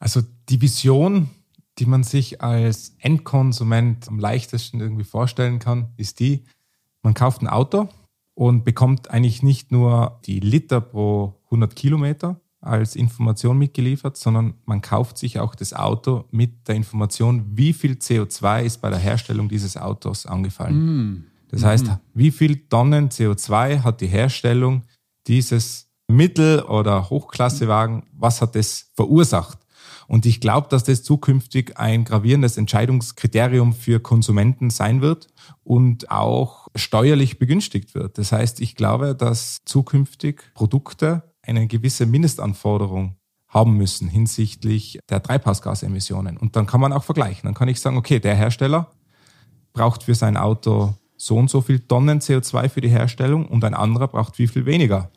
[0.00, 1.30] Also die Vision
[1.78, 6.44] die man sich als Endkonsument am leichtesten irgendwie vorstellen kann, ist die,
[7.02, 7.88] Man kauft ein Auto
[8.34, 14.80] und bekommt eigentlich nicht nur die Liter pro 100 Kilometer als Information mitgeliefert, sondern man
[14.80, 19.48] kauft sich auch das Auto mit der Information, wie viel CO2 ist bei der Herstellung
[19.48, 20.76] dieses Autos angefallen.
[20.76, 21.24] Mm.
[21.50, 22.00] Das heißt, mm.
[22.14, 24.82] wie viel Tonnen CO2 hat die Herstellung
[25.28, 29.58] dieses Mittel- oder Hochklassewagen, was hat das verursacht?
[30.06, 35.28] Und ich glaube, dass das zukünftig ein gravierendes Entscheidungskriterium für Konsumenten sein wird
[35.64, 38.18] und auch steuerlich begünstigt wird.
[38.18, 43.16] Das heißt, ich glaube, dass zukünftig Produkte eine gewisse Mindestanforderung
[43.48, 46.36] haben müssen hinsichtlich der Treibhausgasemissionen.
[46.36, 47.44] Und dann kann man auch vergleichen.
[47.44, 48.90] Dann kann ich sagen, okay, der Hersteller
[49.72, 53.74] braucht für sein Auto so und so viel Tonnen CO2 für die Herstellung und ein
[53.74, 55.10] anderer braucht wie viel weniger.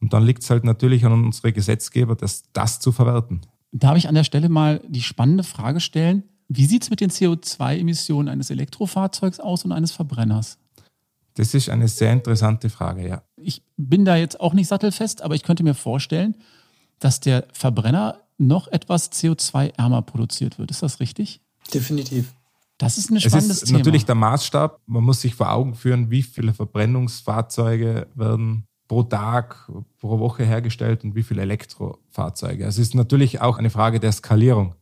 [0.00, 3.40] Und dann liegt es halt natürlich an unsere Gesetzgeber, das, das zu verwerten.
[3.72, 6.24] Darf ich an der Stelle mal die spannende Frage stellen?
[6.48, 10.58] Wie sieht es mit den CO2-Emissionen eines Elektrofahrzeugs aus und eines Verbrenners?
[11.34, 13.22] Das ist eine sehr interessante Frage, ja.
[13.36, 16.36] Ich bin da jetzt auch nicht sattelfest, aber ich könnte mir vorstellen,
[16.98, 20.70] dass der Verbrenner noch etwas CO2-ärmer produziert wird.
[20.70, 21.42] Ist das richtig?
[21.72, 22.32] Definitiv.
[22.78, 23.78] Das ist ein spannendes es ist Thema.
[23.78, 24.80] natürlich der Maßstab.
[24.86, 31.04] Man muss sich vor Augen führen, wie viele Verbrennungsfahrzeuge werden pro Tag, pro Woche hergestellt
[31.04, 32.64] und wie viele Elektrofahrzeuge.
[32.64, 34.74] Es ist natürlich auch eine Frage der Skalierung.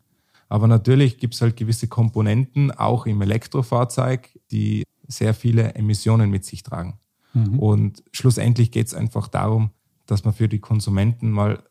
[0.49, 6.45] Aber natürlich gibt es halt gewisse Komponenten auch im Elektrofahrzeug, die sehr viele Emissionen mit
[6.45, 6.99] sich tragen.
[7.33, 7.59] Mhm.
[7.59, 9.71] Und schlussendlich geht es einfach darum,
[10.07, 11.63] dass man für die Konsumenten mal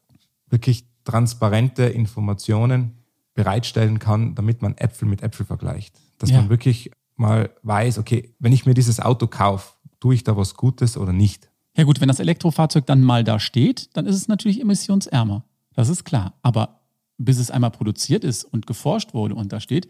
[0.49, 2.97] wirklich transparente Informationen
[3.33, 5.95] bereitstellen kann, damit man Äpfel mit Äpfel vergleicht.
[6.17, 6.37] Dass ja.
[6.37, 10.55] man wirklich mal weiß, okay, wenn ich mir dieses Auto kaufe, tue ich da was
[10.55, 11.49] Gutes oder nicht?
[11.75, 15.43] Ja gut, wenn das Elektrofahrzeug dann mal da steht, dann ist es natürlich emissionsärmer.
[15.73, 16.33] Das ist klar.
[16.41, 16.81] Aber
[17.17, 19.87] bis es einmal produziert ist und geforscht wurde und da steht,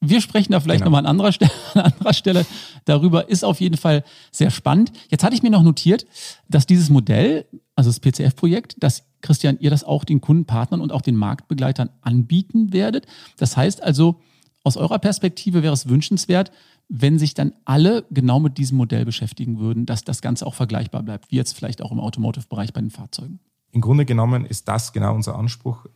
[0.00, 0.90] wir sprechen da vielleicht genau.
[0.90, 2.46] nochmal an anderer, Stelle, an anderer Stelle
[2.84, 4.92] darüber, ist auf jeden Fall sehr spannend.
[5.08, 6.06] Jetzt hatte ich mir noch notiert,
[6.48, 11.00] dass dieses Modell, also das PCF-Projekt, dass Christian, ihr das auch den Kundenpartnern und auch
[11.00, 13.06] den Marktbegleitern anbieten werdet.
[13.38, 14.20] Das heißt also,
[14.62, 16.50] aus eurer Perspektive wäre es wünschenswert,
[16.88, 21.02] wenn sich dann alle genau mit diesem Modell beschäftigen würden, dass das Ganze auch vergleichbar
[21.02, 23.40] bleibt, wie jetzt vielleicht auch im Automotive-Bereich bei den Fahrzeugen.
[23.72, 25.86] Im Grunde genommen ist das genau unser Anspruch.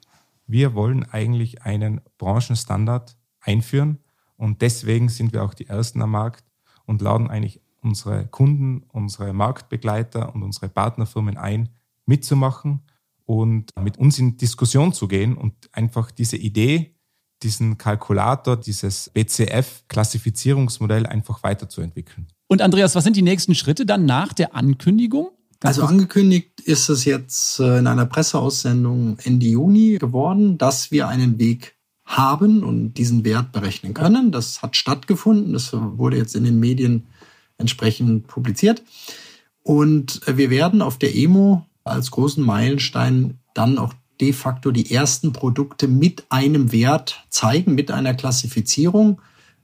[0.47, 3.99] Wir wollen eigentlich einen Branchenstandard einführen
[4.37, 6.45] und deswegen sind wir auch die Ersten am Markt
[6.87, 11.69] und laden eigentlich unsere Kunden, unsere Marktbegleiter und unsere Partnerfirmen ein,
[12.07, 12.81] mitzumachen
[13.25, 16.95] und mit uns in Diskussion zu gehen und einfach diese Idee
[17.43, 22.27] diesen Kalkulator, dieses BCF-Klassifizierungsmodell einfach weiterzuentwickeln.
[22.49, 25.31] Und Andreas, was sind die nächsten Schritte dann nach der Ankündigung?
[25.63, 31.39] also angekündigt ist es jetzt äh, in einer Presseaussendung Ende Juni geworden, dass wir einen
[31.39, 34.33] Weg haben und diesen Wert berechnen können.
[34.33, 35.53] Das hat stattgefunden.
[35.53, 37.07] Das wurde jetzt in den Medien
[37.59, 38.83] entsprechend publiziert.
[39.63, 45.33] Und wir werden auf der EMO als großen Meilenstein dann auch de facto die ersten
[45.33, 49.21] Produkte mit einem Wert zeigen, mit einer Klassifizierung.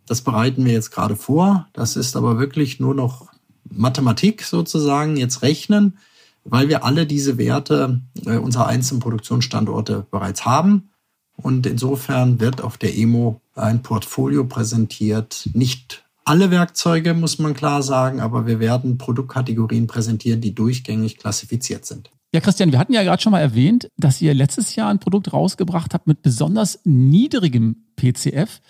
[0.06, 1.68] Das bereiten wir jetzt gerade vor.
[1.72, 3.28] Das ist aber wirklich nur noch
[3.70, 5.98] Mathematik sozusagen, jetzt rechnen,
[6.44, 10.90] weil wir alle diese Werte äh, unserer einzelnen Produktionsstandorte bereits haben.
[11.36, 15.48] Und insofern wird auf der EMO ein Portfolio präsentiert.
[15.52, 21.84] Nicht alle Werkzeuge, muss man klar sagen, aber wir werden Produktkategorien präsentieren, die durchgängig klassifiziert
[21.84, 22.10] sind.
[22.34, 25.32] Ja, Christian, wir hatten ja gerade schon mal erwähnt, dass ihr letztes Jahr ein Produkt
[25.32, 28.60] rausgebracht habt mit besonders niedrigem PCF.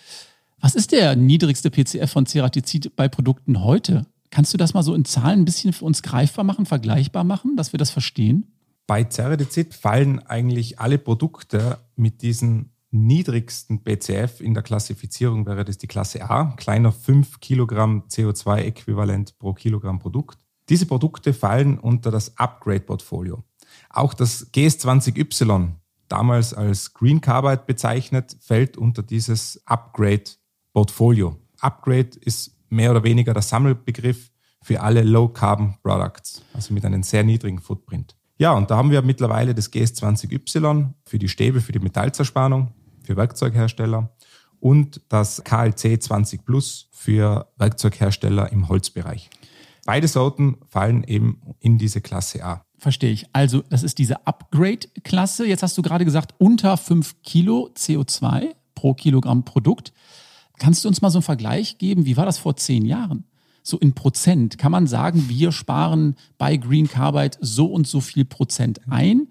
[0.59, 4.05] Was ist der niedrigste PCF von Ceratizid bei Produkten heute?
[4.29, 7.55] Kannst du das mal so in Zahlen ein bisschen für uns greifbar machen, vergleichbar machen,
[7.55, 8.53] dass wir das verstehen?
[8.85, 15.79] Bei Ceratizid fallen eigentlich alle Produkte mit diesem niedrigsten PCF in der Klassifizierung wäre das
[15.79, 20.37] die Klasse A, kleiner 5 Kilogramm CO2-Äquivalent pro Kilogramm Produkt.
[20.69, 23.43] Diese Produkte fallen unter das Upgrade-Portfolio.
[23.95, 25.69] Auch das GS20Y,
[26.09, 31.37] damals als Green Carbide bezeichnet, fällt unter dieses Upgrade-Portfolio.
[31.61, 34.31] Upgrade ist mehr oder weniger der Sammelbegriff
[34.61, 38.17] für alle Low-Carbon Products, also mit einem sehr niedrigen Footprint.
[38.37, 43.15] Ja, und da haben wir mittlerweile das GS20Y für die Stäbe, für die Metallzerspannung, für
[43.15, 44.09] Werkzeughersteller
[44.59, 49.29] und das KLC 20 Plus für Werkzeughersteller im Holzbereich.
[49.85, 52.65] Beide Sorten fallen eben in diese Klasse A.
[52.77, 53.27] Verstehe ich.
[53.33, 55.45] Also, das ist diese Upgrade-Klasse.
[55.45, 59.93] Jetzt hast du gerade gesagt, unter 5 Kilo CO2 pro Kilogramm Produkt.
[60.57, 62.05] Kannst du uns mal so einen Vergleich geben?
[62.05, 63.25] Wie war das vor zehn Jahren?
[63.61, 64.57] So in Prozent.
[64.57, 69.27] Kann man sagen, wir sparen bei Green Carbide so und so viel Prozent ein?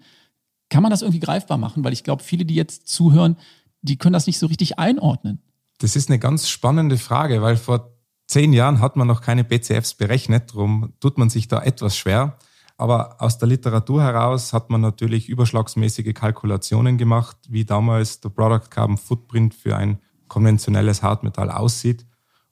[0.69, 1.83] Kann man das irgendwie greifbar machen?
[1.83, 3.37] Weil ich glaube, viele, die jetzt zuhören,
[3.81, 5.41] die können das nicht so richtig einordnen.
[5.79, 7.94] Das ist eine ganz spannende Frage, weil vor
[8.27, 12.37] zehn Jahren hat man noch keine BCFs berechnet, darum tut man sich da etwas schwer.
[12.77, 18.69] Aber aus der Literatur heraus hat man natürlich überschlagsmäßige Kalkulationen gemacht, wie damals der Product
[18.69, 22.05] Carbon Footprint für ein konventionelles Hartmetall aussieht.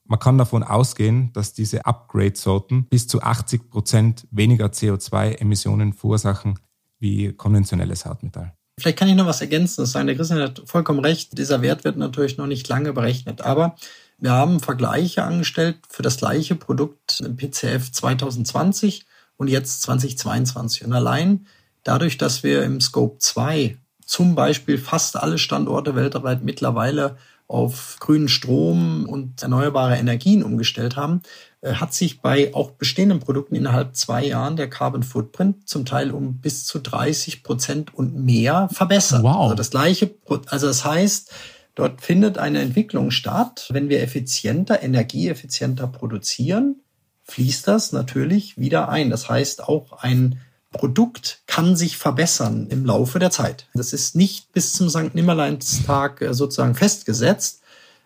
[0.06, 6.58] Man kann davon ausgehen, dass diese Upgrade-Sorten bis zu 80 Prozent weniger CO2-Emissionen verursachen
[6.98, 8.54] wie konventionelles Hartmetall.
[8.78, 9.82] Vielleicht kann ich noch was ergänzen.
[9.82, 11.38] Das sagen, der Christian hat vollkommen recht.
[11.38, 13.42] Dieser Wert wird natürlich noch nicht lange berechnet.
[13.42, 13.76] Aber
[14.18, 20.84] wir haben Vergleiche angestellt für das gleiche Produkt im PCF 2020 und jetzt 2022.
[20.84, 21.46] Und allein
[21.82, 28.28] dadurch, dass wir im Scope 2 zum Beispiel fast alle Standorte weltweit mittlerweile auf grünen
[28.28, 31.20] Strom und erneuerbare Energien umgestellt haben,
[31.60, 36.10] äh, hat sich bei auch bestehenden Produkten innerhalb zwei Jahren der Carbon Footprint zum Teil
[36.10, 39.22] um bis zu 30 Prozent und mehr verbessert.
[39.22, 39.42] Wow.
[39.42, 40.14] Also das gleiche,
[40.46, 41.32] also das heißt,
[41.74, 43.68] dort findet eine Entwicklung statt.
[43.70, 46.76] Wenn wir effizienter, energieeffizienter produzieren,
[47.24, 49.10] fließt das natürlich wieder ein.
[49.10, 50.40] Das heißt, auch ein
[50.74, 53.68] Produkt kann sich verbessern im Laufe der Zeit.
[53.74, 55.14] Das ist nicht bis zum St.
[55.14, 57.62] Nimmerleinstag äh, sozusagen festgesetzt.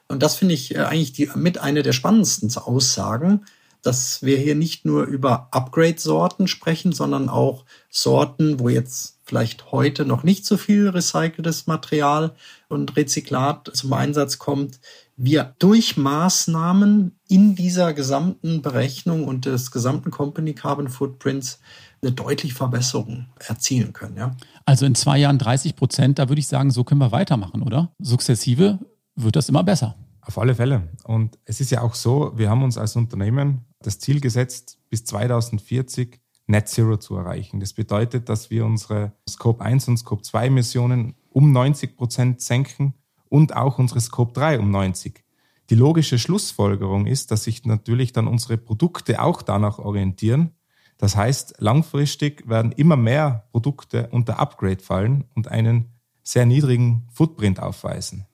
[0.06, 3.46] Und das finde ich äh, eigentlich die, mit einer der spannendsten Aussagen,
[3.82, 10.06] dass wir hier nicht nur über Upgrade-Sorten sprechen, sondern auch Sorten, wo jetzt vielleicht heute
[10.06, 12.34] noch nicht so viel recyceltes Material
[12.68, 14.80] und Rezyklat zum Einsatz kommt,
[15.18, 21.60] wir durch Maßnahmen in dieser gesamten Berechnung und des gesamten Company Carbon Footprints
[22.00, 24.16] eine deutliche Verbesserung erzielen können.
[24.16, 24.34] Ja?
[24.64, 27.92] Also in zwei Jahren 30 Prozent, da würde ich sagen, so können wir weitermachen, oder?
[27.98, 28.78] Sukzessive
[29.14, 29.94] wird das immer besser.
[30.22, 30.88] Auf alle Fälle.
[31.04, 35.04] Und es ist ja auch so, wir haben uns als Unternehmen das Ziel gesetzt, bis
[35.04, 37.60] 2040 Net Zero zu erreichen.
[37.60, 42.94] Das bedeutet, dass wir unsere Scope 1 und Scope 2 Emissionen um 90 Prozent senken
[43.28, 45.22] und auch unsere Scope 3 um 90.
[45.70, 50.52] Die logische Schlussfolgerung ist, dass sich natürlich dann unsere Produkte auch danach orientieren.
[50.96, 57.60] Das heißt, langfristig werden immer mehr Produkte unter Upgrade fallen und einen sehr niedrigen Footprint
[57.60, 58.27] aufweisen.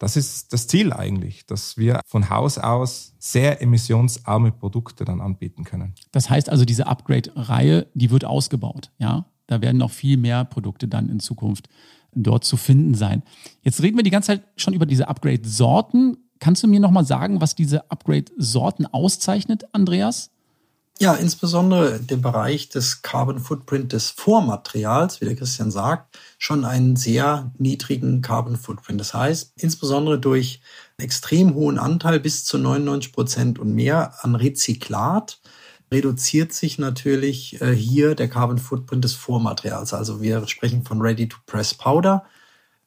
[0.00, 5.62] Das ist das Ziel eigentlich, dass wir von Haus aus sehr emissionsarme Produkte dann anbieten
[5.62, 5.94] können.
[6.10, 9.26] Das heißt also, diese Upgrade-Reihe, die wird ausgebaut, ja?
[9.46, 11.68] Da werden noch viel mehr Produkte dann in Zukunft
[12.14, 13.22] dort zu finden sein.
[13.62, 16.16] Jetzt reden wir die ganze Zeit schon über diese Upgrade-Sorten.
[16.38, 20.30] Kannst du mir nochmal sagen, was diese Upgrade-Sorten auszeichnet, Andreas?
[21.02, 26.94] Ja, insbesondere den Bereich des Carbon Footprint des Vormaterials, wie der Christian sagt, schon einen
[26.94, 29.00] sehr niedrigen Carbon Footprint.
[29.00, 30.60] Das heißt, insbesondere durch
[30.98, 35.40] einen extrem hohen Anteil bis zu 99 Prozent und mehr an Rezyklat
[35.90, 39.94] reduziert sich natürlich äh, hier der Carbon Footprint des Vormaterials.
[39.94, 42.24] Also wir sprechen von Ready-to-Press Powder.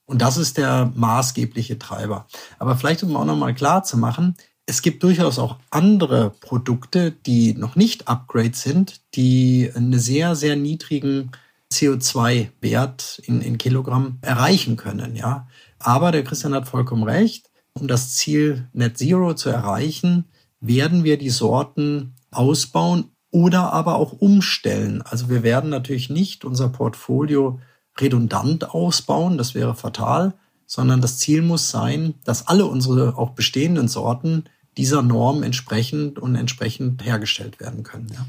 [0.06, 2.28] Und das ist der maßgebliche Treiber.
[2.60, 7.54] Aber vielleicht, um auch nochmal klar zu machen, es gibt durchaus auch andere Produkte, die
[7.54, 11.32] noch nicht Upgrade sind, die einen sehr, sehr niedrigen
[11.71, 15.47] CO2-Wert in, in Kilogramm erreichen können, ja.
[15.80, 17.49] Aber der Christian hat vollkommen recht.
[17.73, 20.26] Um das Ziel Net Zero zu erreichen,
[20.62, 25.02] werden wir die Sorten ausbauen oder aber auch umstellen.
[25.02, 27.60] Also wir werden natürlich nicht unser Portfolio
[27.99, 30.36] redundant ausbauen, das wäre fatal,
[30.74, 36.34] sondern das Ziel muss sein, dass alle unsere auch bestehenden Sorten dieser Norm entsprechend und
[36.34, 38.08] entsprechend hergestellt werden können.
[38.12, 38.26] Ja.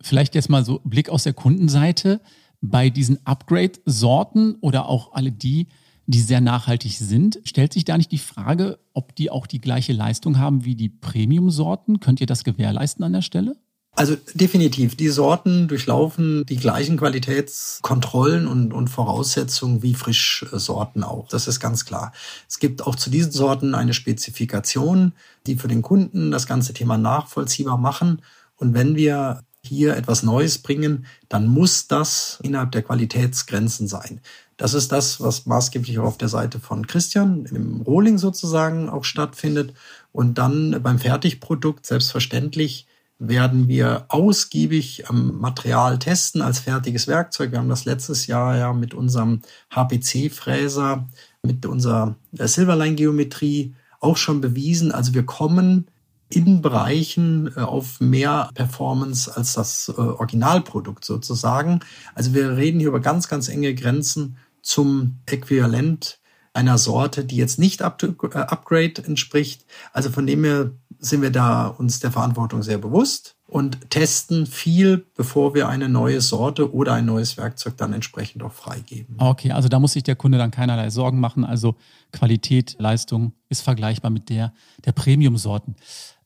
[0.00, 2.22] Vielleicht jetzt mal so Blick aus der Kundenseite.
[2.62, 5.68] Bei diesen Upgrade-Sorten oder auch alle die,
[6.06, 9.92] die sehr nachhaltig sind, stellt sich da nicht die Frage, ob die auch die gleiche
[9.92, 12.00] Leistung haben wie die Premium-Sorten?
[12.00, 13.54] Könnt ihr das gewährleisten an der Stelle?
[13.94, 21.28] Also definitiv, die Sorten durchlaufen die gleichen Qualitätskontrollen und, und Voraussetzungen wie Frischsorten auch.
[21.28, 22.12] Das ist ganz klar.
[22.48, 25.12] Es gibt auch zu diesen Sorten eine Spezifikation,
[25.46, 28.22] die für den Kunden das ganze Thema nachvollziehbar machen.
[28.56, 34.20] Und wenn wir hier etwas Neues bringen, dann muss das innerhalb der Qualitätsgrenzen sein.
[34.56, 39.74] Das ist das, was maßgeblich auf der Seite von Christian im Rohling sozusagen auch stattfindet.
[40.12, 42.86] Und dann beim Fertigprodukt selbstverständlich
[43.28, 47.52] werden wir ausgiebig am Material testen als fertiges Werkzeug.
[47.52, 51.08] Wir haben das letztes Jahr ja mit unserem HPC-Fräser,
[51.42, 54.90] mit unserer Silverline-Geometrie auch schon bewiesen.
[54.90, 55.86] Also wir kommen
[56.30, 61.80] in Bereichen äh, auf mehr Performance als das äh, Originalprodukt sozusagen.
[62.14, 66.18] Also wir reden hier über ganz, ganz enge Grenzen zum Äquivalent
[66.54, 69.64] einer Sorte, die jetzt nicht up to, äh, Upgrade entspricht.
[69.92, 75.06] Also von dem her sind wir da uns der Verantwortung sehr bewusst und testen viel,
[75.14, 79.16] bevor wir eine neue Sorte oder ein neues Werkzeug dann entsprechend auch freigeben.
[79.18, 81.44] Okay, also da muss sich der Kunde dann keinerlei Sorgen machen.
[81.44, 81.74] Also
[82.12, 84.52] Qualität, Leistung ist vergleichbar mit der
[84.84, 85.76] der Premium-Sorten.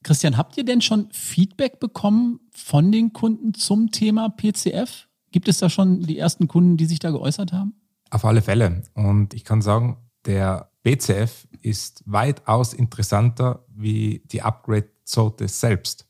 [0.03, 5.09] Christian, habt ihr denn schon Feedback bekommen von den Kunden zum Thema PCF?
[5.33, 7.74] Gibt es da schon die ersten Kunden, die sich da geäußert haben?
[8.11, 8.85] Auf alle Fälle.
[8.95, 9.97] Und ich kann sagen,
[10.27, 16.07] der BCF ist weitaus interessanter wie die Upgrade-Sorte selbst.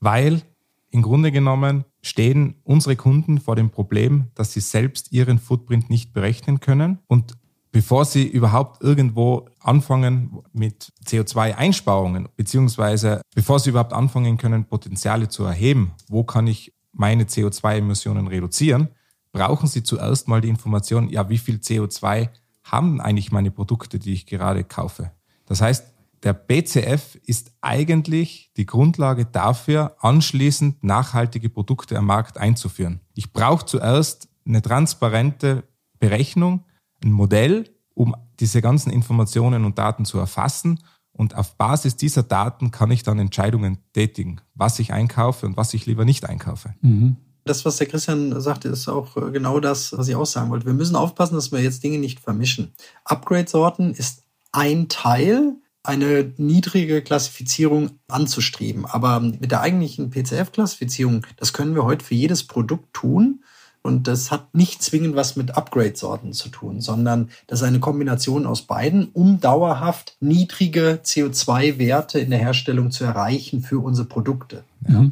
[0.00, 0.42] Weil
[0.90, 6.12] im Grunde genommen stehen unsere Kunden vor dem Problem, dass sie selbst ihren Footprint nicht
[6.12, 7.36] berechnen können und
[7.70, 15.44] bevor sie überhaupt irgendwo anfangen mit CO2-Einsparungen, beziehungsweise bevor sie überhaupt anfangen können, Potenziale zu
[15.44, 18.88] erheben, wo kann ich meine CO2-Emissionen reduzieren,
[19.32, 22.28] brauchen sie zuerst mal die Information, ja, wie viel CO2
[22.64, 25.12] haben eigentlich meine Produkte, die ich gerade kaufe.
[25.46, 25.92] Das heißt,
[26.22, 33.00] der BCF ist eigentlich die Grundlage dafür, anschließend nachhaltige Produkte am Markt einzuführen.
[33.14, 35.64] Ich brauche zuerst eine transparente
[35.98, 36.64] Berechnung,
[37.02, 40.80] ein Modell, um diese ganzen Informationen und Daten zu erfassen.
[41.12, 45.74] Und auf Basis dieser Daten kann ich dann Entscheidungen tätigen, was ich einkaufe und was
[45.74, 46.74] ich lieber nicht einkaufe.
[46.80, 47.16] Mhm.
[47.44, 50.66] Das, was der Christian sagte, ist auch äh, genau das, was ich auch sagen wollte.
[50.66, 52.72] Wir müssen aufpassen, dass wir jetzt Dinge nicht vermischen.
[53.04, 54.22] Upgrade-Sorten ist
[54.52, 58.86] ein Teil, eine niedrige Klassifizierung anzustreben.
[58.86, 63.42] Aber mit der eigentlichen PCF-Klassifizierung, das können wir heute für jedes Produkt tun.
[63.82, 68.46] Und das hat nicht zwingend was mit Upgrade-Sorten zu tun, sondern das ist eine Kombination
[68.46, 74.62] aus beiden, um dauerhaft niedrige CO2-Werte in der Herstellung zu erreichen für unsere Produkte.
[74.88, 75.10] Ja.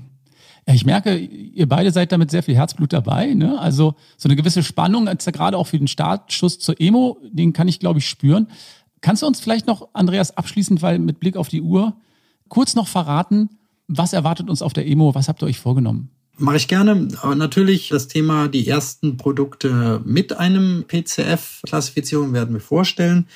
[0.73, 3.35] Ich merke, ihr beide seid damit sehr viel Herzblut dabei.
[3.35, 3.59] Ne?
[3.59, 7.81] Also so eine gewisse Spannung, gerade auch für den Startschuss zur Emo, den kann ich,
[7.81, 8.49] glaube ich, spüren.
[9.01, 11.95] Kannst du uns vielleicht noch, Andreas, abschließend, weil mit Blick auf die Uhr,
[12.49, 13.49] kurz noch verraten,
[13.89, 15.15] was erwartet uns auf der Emo?
[15.15, 16.11] Was habt ihr euch vorgenommen?
[16.37, 17.09] Mache ich gerne.
[17.21, 23.27] Aber natürlich das Thema, die ersten Produkte mit einem PCF-Klassifizierung werden wir vorstellen.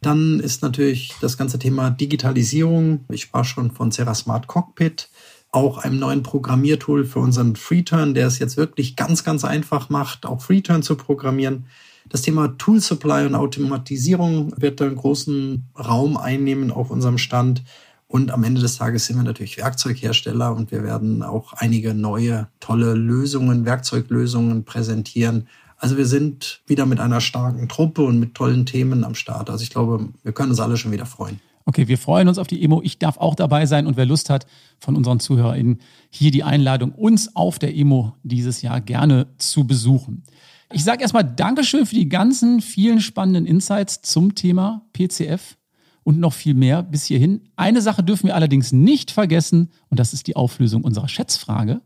[0.00, 3.00] Dann ist natürlich das ganze Thema Digitalisierung.
[3.10, 5.08] Ich sprach schon von Serra Smart Cockpit,
[5.54, 10.26] auch einem neuen Programmiertool für unseren FreeTurn, der es jetzt wirklich ganz, ganz einfach macht,
[10.26, 11.66] auch FreeTurn zu programmieren.
[12.08, 17.62] Das Thema Tool Supply und Automatisierung wird einen großen Raum einnehmen auf unserem Stand.
[18.08, 22.48] Und am Ende des Tages sind wir natürlich Werkzeughersteller und wir werden auch einige neue,
[22.60, 25.48] tolle Lösungen, Werkzeuglösungen präsentieren.
[25.76, 29.50] Also wir sind wieder mit einer starken Truppe und mit tollen Themen am Start.
[29.50, 31.40] Also ich glaube, wir können uns alle schon wieder freuen.
[31.66, 32.82] Okay, wir freuen uns auf die Emo.
[32.82, 34.46] Ich darf auch dabei sein und wer Lust hat
[34.78, 35.78] von unseren ZuhörerInnen,
[36.10, 40.24] hier die Einladung, uns auf der Emo dieses Jahr gerne zu besuchen.
[40.72, 45.56] Ich sage erstmal Dankeschön für die ganzen vielen spannenden Insights zum Thema PCF
[46.02, 47.48] und noch viel mehr bis hierhin.
[47.56, 51.80] Eine Sache dürfen wir allerdings nicht vergessen und das ist die Auflösung unserer Schätzfrage,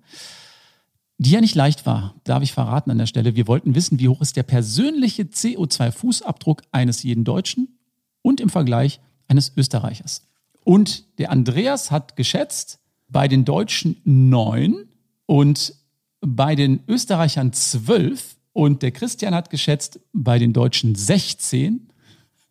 [1.18, 3.37] die ja nicht leicht war, darf ich verraten an der Stelle.
[3.37, 7.79] Wir wollten wissen, wie hoch ist der persönliche CO2-Fußabdruck eines jeden Deutschen
[8.22, 10.26] und im Vergleich eines Österreichers.
[10.64, 14.89] Und der Andreas hat geschätzt, bei den Deutschen neun
[15.26, 15.74] und
[16.20, 21.89] bei den Österreichern zwölf und der Christian hat geschätzt, bei den Deutschen 16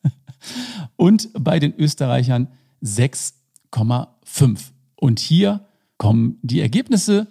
[0.96, 2.48] und bei den Österreichern
[2.82, 4.72] 6,5.
[4.96, 5.66] Und hier
[5.98, 7.28] kommen die Ergebnisse.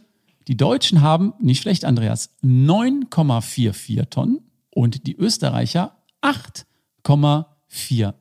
[0.47, 4.41] Die Deutschen haben, nicht schlecht, Andreas, 9,44 Tonnen
[4.71, 8.15] und die Österreicher 8,43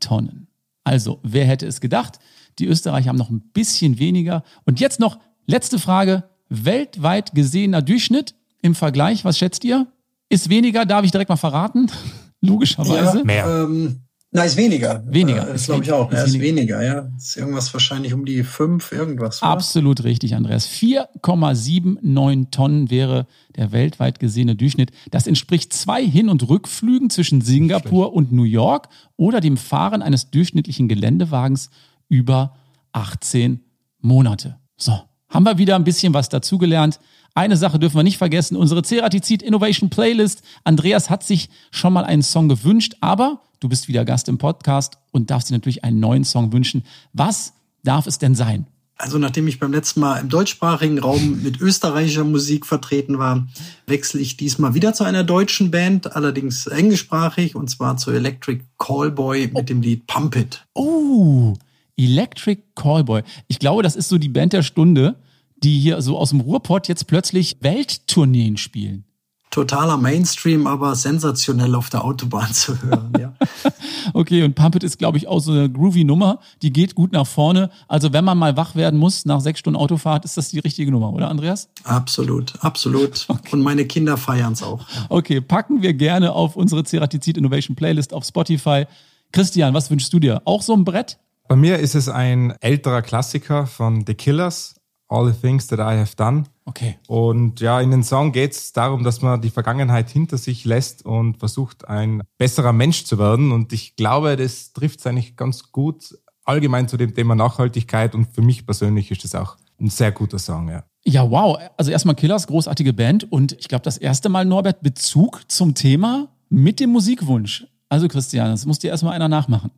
[0.00, 0.41] Tonnen.
[0.84, 2.18] Also, wer hätte es gedacht?
[2.58, 4.42] Die Österreicher haben noch ein bisschen weniger.
[4.64, 6.24] Und jetzt noch letzte Frage.
[6.48, 9.86] Weltweit gesehener Durchschnitt im Vergleich, was schätzt ihr?
[10.28, 11.90] Ist weniger, darf ich direkt mal verraten?
[12.40, 13.18] Logischerweise.
[13.18, 13.46] Ja, Mehr.
[13.46, 14.00] Ähm,
[14.34, 15.04] Nein, ist weniger.
[15.06, 15.46] Weniger.
[15.46, 16.10] Äh, das glaube ich auch.
[16.10, 16.78] Ist, ja, ist weniger.
[16.78, 17.08] weniger, ja.
[17.18, 19.42] Ist irgendwas wahrscheinlich um die fünf, irgendwas.
[19.42, 19.50] Oder?
[19.50, 20.66] Absolut richtig, Andreas.
[20.66, 23.26] 4,79 Tonnen wäre
[23.56, 24.90] der weltweit gesehene Durchschnitt.
[25.10, 30.30] Das entspricht zwei Hin- und Rückflügen zwischen Singapur und New York oder dem Fahren eines
[30.30, 31.68] durchschnittlichen Geländewagens
[32.08, 32.56] über
[32.92, 33.60] 18
[34.00, 34.56] Monate.
[34.78, 37.00] So, haben wir wieder ein bisschen was dazugelernt.
[37.34, 40.42] Eine Sache dürfen wir nicht vergessen, unsere Ceratizid Innovation Playlist.
[40.64, 44.98] Andreas hat sich schon mal einen Song gewünscht, aber du bist wieder Gast im Podcast
[45.10, 46.84] und darfst dir natürlich einen neuen Song wünschen.
[47.12, 47.54] Was
[47.84, 48.66] darf es denn sein?
[48.96, 53.46] Also nachdem ich beim letzten Mal im deutschsprachigen Raum mit österreichischer Musik vertreten war,
[53.86, 59.50] wechsle ich diesmal wieder zu einer deutschen Band, allerdings englischsprachig, und zwar zu Electric Callboy
[59.54, 60.64] mit dem Lied Pump It.
[60.74, 61.54] Oh,
[61.96, 63.22] Electric Callboy.
[63.48, 65.16] Ich glaube, das ist so die Band der Stunde
[65.62, 69.04] die hier so aus dem Ruhrpott jetzt plötzlich Welttourneen spielen.
[69.52, 73.12] Totaler Mainstream, aber sensationell auf der Autobahn zu hören.
[73.20, 73.34] Ja.
[74.14, 76.40] okay, und Pump It ist, glaube ich, auch so eine groovy Nummer.
[76.62, 77.70] Die geht gut nach vorne.
[77.86, 80.90] Also wenn man mal wach werden muss nach sechs Stunden Autofahrt, ist das die richtige
[80.90, 81.68] Nummer, oder Andreas?
[81.84, 83.26] Absolut, absolut.
[83.32, 83.48] Okay.
[83.52, 84.88] Und meine Kinder feiern es auch.
[84.94, 85.06] Ja.
[85.08, 88.86] Okay, packen wir gerne auf unsere Ceratizid Innovation Playlist auf Spotify.
[89.32, 90.42] Christian, was wünschst du dir?
[90.44, 91.18] Auch so ein Brett?
[91.48, 94.76] Bei mir ist es ein älterer Klassiker von The Killers,
[95.08, 96.44] All the Things That I Have Done.
[96.64, 96.96] Okay.
[97.08, 101.04] Und ja, in den Song geht es darum, dass man die Vergangenheit hinter sich lässt
[101.04, 103.50] und versucht, ein besserer Mensch zu werden.
[103.50, 108.14] Und ich glaube, das trifft es eigentlich ganz gut allgemein zu dem Thema Nachhaltigkeit.
[108.14, 110.84] Und für mich persönlich ist das auch ein sehr guter Song, ja.
[111.04, 111.58] Ja, wow.
[111.76, 113.30] Also erstmal Killers, großartige Band.
[113.30, 117.66] Und ich glaube, das erste Mal, Norbert, Bezug zum Thema mit dem Musikwunsch.
[117.88, 119.72] Also Christian, das muss dir erstmal einer nachmachen.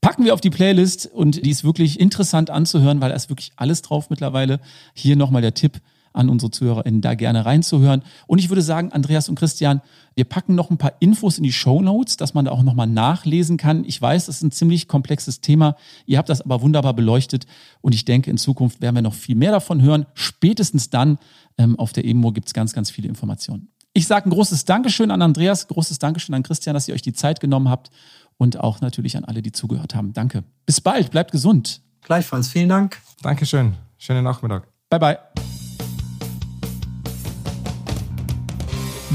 [0.00, 3.52] Packen wir auf die Playlist und die ist wirklich interessant anzuhören, weil da ist wirklich
[3.56, 4.60] alles drauf mittlerweile.
[4.94, 5.80] Hier nochmal der Tipp
[6.18, 8.02] an unsere ZuhörerInnen, da gerne reinzuhören.
[8.26, 9.80] Und ich würde sagen, Andreas und Christian,
[10.14, 12.88] wir packen noch ein paar Infos in die Show Notes, dass man da auch nochmal
[12.88, 13.84] nachlesen kann.
[13.84, 15.76] Ich weiß, das ist ein ziemlich komplexes Thema.
[16.06, 17.46] Ihr habt das aber wunderbar beleuchtet
[17.80, 20.06] und ich denke, in Zukunft werden wir noch viel mehr davon hören.
[20.14, 21.18] Spätestens dann
[21.56, 23.68] ähm, auf der EMO gibt es ganz, ganz viele Informationen.
[23.94, 27.12] Ich sage ein großes Dankeschön an Andreas, großes Dankeschön an Christian, dass ihr euch die
[27.12, 27.90] Zeit genommen habt
[28.36, 30.12] und auch natürlich an alle, die zugehört haben.
[30.12, 30.44] Danke.
[30.66, 31.80] Bis bald, bleibt gesund.
[32.02, 33.00] Gleichfalls, vielen Dank.
[33.22, 33.74] Dankeschön.
[33.98, 34.68] Schönen Nachmittag.
[34.88, 35.57] Bye, bye.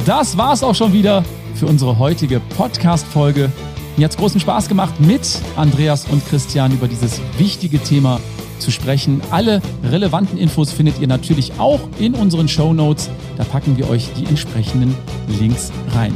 [0.05, 1.23] Das war's auch schon wieder
[1.55, 3.49] für unsere heutige Podcast-Folge.
[3.95, 8.19] Mir hat's großen Spaß gemacht, mit Andreas und Christian über dieses wichtige Thema
[8.59, 9.21] zu sprechen.
[9.31, 13.09] Alle relevanten Infos findet ihr natürlich auch in unseren Show Notes.
[13.37, 14.93] Da packen wir euch die entsprechenden
[15.39, 16.13] Links rein.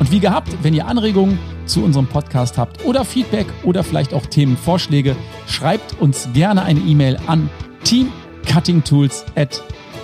[0.00, 4.26] Und wie gehabt, wenn ihr Anregungen zu unserem Podcast habt oder Feedback oder vielleicht auch
[4.26, 5.14] Themenvorschläge,
[5.46, 7.48] schreibt uns gerne eine E-Mail an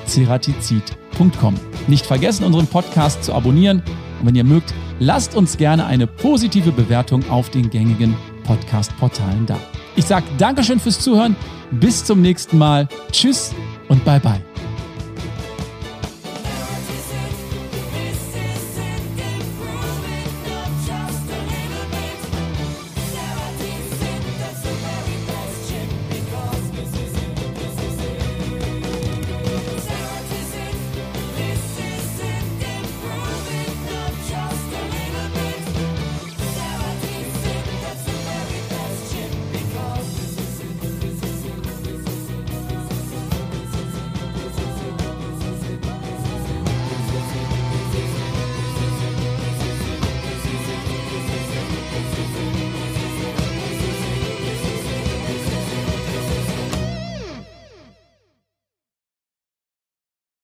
[0.07, 1.54] teamcuttingtools.ceratizid.com.
[1.86, 3.82] Nicht vergessen, unseren Podcast zu abonnieren
[4.20, 9.59] und wenn ihr mögt, lasst uns gerne eine positive Bewertung auf den gängigen Podcast-Portalen da.
[9.96, 11.36] Ich sage Dankeschön fürs Zuhören,
[11.70, 13.54] bis zum nächsten Mal, tschüss
[13.88, 14.55] und bye bye.